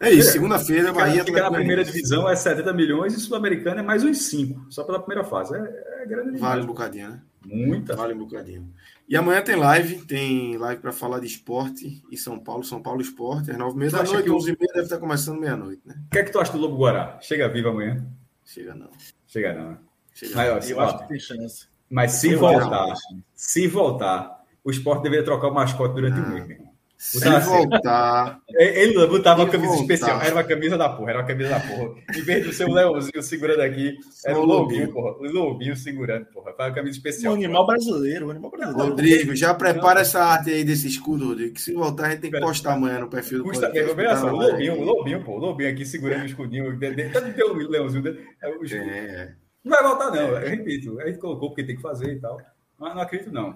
[0.00, 1.24] É isso, segunda-feira, Bahia.
[1.24, 4.98] Fica na primeira divisão é 70 milhões e Sul-Americana é mais uns 5, só pela
[4.98, 5.54] primeira fase.
[5.54, 7.20] É, é grande Vale um bocadinho, né?
[7.48, 7.96] Muita.
[7.96, 8.72] Vale um bocadinho.
[9.08, 13.00] E amanhã tem live, tem live para falar de esporte e São Paulo, São Paulo
[13.00, 15.94] Esporte, às nove e meia da noite, onze e meia deve estar começando meia-noite, né?
[16.06, 17.18] O que é que tu acha do Lobo Guará?
[17.20, 18.06] Chega vivo amanhã?
[18.44, 18.90] Chega não.
[19.26, 19.78] Chega não, né?
[20.12, 21.68] Chega mas, eu ó, acho que tem chance.
[21.88, 22.94] Mas se eu voltar,
[23.34, 26.67] se voltar, o esporte deveria trocar o mascote durante o um mês,
[26.98, 28.40] se voltar.
[28.48, 29.82] Ele botava uma camisa voltar.
[29.82, 30.20] especial.
[30.20, 31.94] Era uma camisa da porra, era uma camisa da porra.
[32.14, 33.96] Em vez do seu Leãozinho segurando aqui,
[34.26, 35.12] era o Lobinho, porra.
[35.12, 36.52] O Lobinho segurando, porra.
[36.52, 37.32] Foi uma camisa especial.
[37.32, 37.76] Um animal porra.
[37.78, 38.90] brasileiro, um animal brasileiro.
[38.90, 41.54] Rodrigo, já prepara essa arte aí desse escudo, Rodrigo.
[41.54, 44.16] Que se voltar, a gente tem que postar amanhã no perfil do Custa mesmo, veja
[44.16, 44.32] só.
[44.32, 45.36] O Lobinho, o Lobinho, pô.
[45.36, 46.76] O Lobinho aqui segurando o escudinho.
[46.80, 48.18] Cadê o Leãozinho?
[48.42, 48.90] É o escudo.
[48.90, 49.34] É.
[49.64, 50.28] Não vai voltar, não.
[50.36, 51.00] Eu repito.
[51.00, 52.40] A gente colocou porque tem que fazer e tal.
[52.76, 53.54] Mas não acredito, não.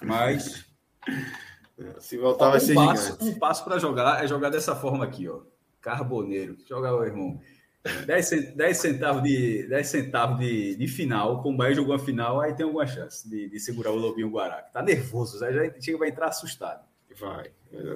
[0.00, 0.64] Mas.
[2.00, 3.24] Se voltar, vai um ser passo, gigante.
[3.24, 5.40] Um passo para jogar é jogar dessa forma aqui, ó.
[5.80, 6.56] Carboneiro.
[6.68, 7.40] Joga, o irmão.
[8.06, 12.40] 10, 10 centavos, de, 10 centavos de, de final, com o Bahia jogou a final,
[12.40, 14.62] aí tem alguma chance de, de segurar o Lobinho Guará.
[14.62, 15.50] Tá nervoso, já
[15.80, 16.84] chega vai entrar assustado.
[17.18, 17.50] Vai.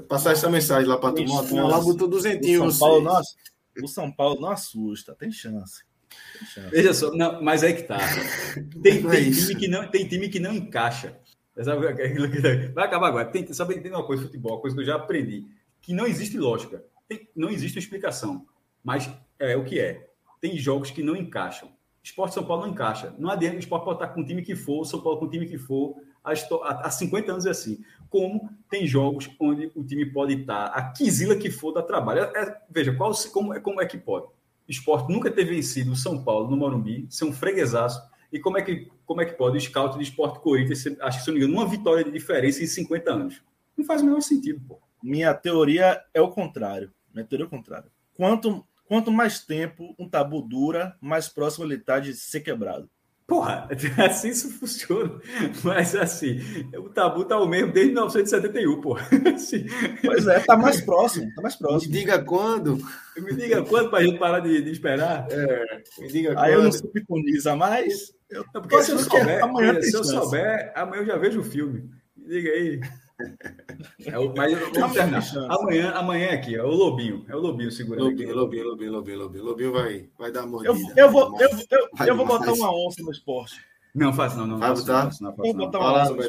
[0.09, 1.25] Passar essa mensagem lá para tu.
[1.25, 1.69] turma.
[1.69, 2.65] Lá botou duzentinho.
[2.65, 3.21] O São, Paulo não,
[3.85, 5.85] o São Paulo não assusta, tem chance.
[6.39, 6.71] Tem chance.
[6.71, 7.99] Veja só, não, mas aí que tá.
[8.83, 11.17] Tem, tem, é time que não, tem time que não encaixa.
[12.75, 13.25] Vai acabar agora.
[13.25, 15.47] Tem, sabe, tem uma coisa futebol, uma coisa que eu já aprendi,
[15.81, 18.47] que não existe lógica, tem, não existe explicação,
[18.85, 20.11] mas é o que é.
[20.41, 21.71] Tem jogos que não encaixam.
[22.07, 23.13] Esporte São Paulo não encaixa.
[23.19, 25.31] Não adianta o esporte pode estar com o time que for, São Paulo com o
[25.31, 25.97] time que for.
[26.23, 27.81] Há 50 anos é assim.
[28.09, 32.21] Como tem jogos onde o time pode estar, a quisila que for, dá trabalho.
[32.21, 34.27] É, é, veja, qual, como, é, como é que pode?
[34.69, 38.01] Esporte nunca ter vencido o São Paulo no Morumbi, ser um freguesaço.
[38.33, 41.25] E como é que, como é que pode o scout de esporte Corinthians, acho que
[41.25, 43.43] se não me engano, uma vitória de diferença em 50 anos?
[43.77, 44.81] Não faz o menor sentido, pô.
[45.03, 46.93] Minha teoria é o contrário.
[47.13, 47.91] Minha teoria é o contrário.
[48.15, 52.89] Quanto Quanto mais tempo um tabu dura, mais próximo ele está de ser quebrado.
[53.27, 55.21] Porra, assim isso funciona.
[55.65, 56.39] Mas assim,
[56.77, 59.05] o tabu tá o mesmo desde 1971, porra.
[59.35, 59.67] Assim,
[60.05, 61.93] pois é, tá mais próximo, tá mais próximo.
[61.93, 62.79] Me diga quando.
[63.17, 65.27] Me diga quando pra gente parar de, de esperar.
[65.31, 66.45] É, me diga quando.
[66.45, 68.15] Aí eu não sou piconiza, mas.
[68.31, 71.91] Eu, porque se eu souber, amanhã se eu souber, amanhã eu já vejo o filme.
[72.17, 72.81] Me diga aí.
[74.05, 74.53] É o, mas
[74.93, 75.23] terminar.
[75.49, 77.25] Amanhã, amanhã é aqui, é o Lobinho.
[77.29, 78.39] É o Lobinho segurando Lobinho, aqui.
[78.39, 79.45] Lobinho, Lobinho, Lobinho, Lobinho.
[79.45, 80.93] Lobinho vai, vai dar mordida.
[80.97, 83.55] Eu, eu vou, eu, eu, eu vou botar uma onça no esporte.
[83.95, 84.59] Não, faço não, não.
[84.59, 85.09] Vai botar?
[85.23, 85.71] Não, não, não,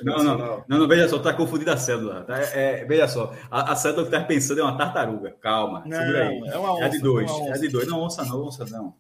[0.02, 2.24] não, não, não, não, veja só, tá confundido a cédula.
[2.24, 5.36] Tá, é, veja só, a, a cédula que tá pensando é uma tartaruga.
[5.42, 6.42] Calma, não, segura aí.
[6.46, 6.86] É uma onça.
[6.86, 7.88] É de dois, é de dois.
[7.90, 8.94] Não, onça não, onça não.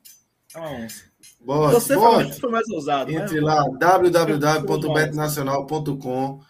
[0.53, 1.03] É uma onça.
[1.39, 2.41] Bote, Você bote.
[2.41, 3.09] foi mais ousado.
[3.09, 3.21] Né?
[3.21, 3.45] Entre né?
[3.45, 6.41] lá, www.betnacional.com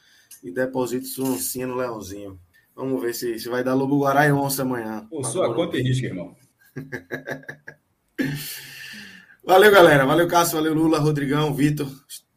[0.44, 2.40] e deposite sua oncinha no Leãozinho.
[2.76, 5.08] Vamos ver se, se vai dar Lobo Guará e onça amanhã.
[5.10, 6.36] Por sua conta e risco, irmão.
[9.44, 10.06] valeu, galera.
[10.06, 10.58] Valeu, Cássio.
[10.58, 11.88] Valeu, Lula, Rodrigão, Vitor.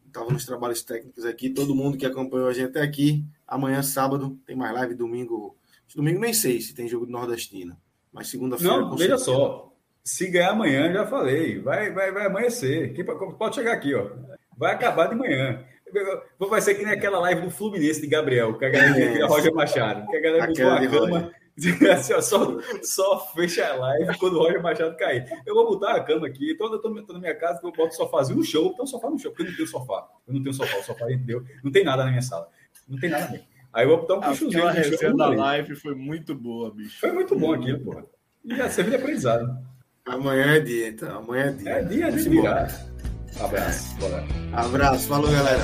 [0.07, 1.51] Estavam nos trabalhos técnicos aqui.
[1.51, 3.23] Todo mundo que acompanhou a gente até aqui.
[3.47, 4.95] Amanhã, sábado, tem mais live.
[4.95, 5.59] Domingo.
[5.95, 7.77] Domingo nem sei se tem jogo de Nordestina.
[8.11, 8.79] Mas segunda-feira.
[8.79, 9.71] Não, veja só.
[10.03, 11.61] Se ganhar amanhã, já falei.
[11.61, 12.95] Vai, vai, vai amanhecer.
[13.39, 14.11] Pode chegar aqui, ó.
[14.57, 15.63] Vai acabar de manhã.
[16.39, 19.25] Vai ser que nem aquela live do Fluminense de Gabriel, que a galera é.
[19.27, 21.33] Roger Machado, que a galera botou a cama.
[21.93, 25.27] Assim, só, só fecha a live quando o Roger Machado cair.
[25.45, 27.89] Eu vou botar a cama aqui, então eu tô, tô na minha casa, eu boto
[27.89, 30.09] o sofazinho no show, então sofá no show, porque eu não tenho sofá.
[30.27, 31.45] Eu não tenho sofá, o sofá deu.
[31.63, 32.49] Não tem nada na minha sala.
[32.89, 33.47] Não tem nada mesmo.
[33.73, 34.67] Aí eu vou botar um puxozinho.
[34.67, 36.99] A resenha da live foi muito boa, bicho.
[36.99, 38.07] Foi muito bom aquilo, porra.
[38.45, 39.47] E já serviu de aprendizado.
[40.07, 41.19] Amanhã é dia, então.
[41.19, 41.71] Amanhã é dia.
[41.71, 42.90] É dia de virar.
[43.39, 43.95] Abraço.
[44.01, 44.25] Bora.
[44.53, 45.07] Abraço.
[45.09, 45.63] Falou, galera.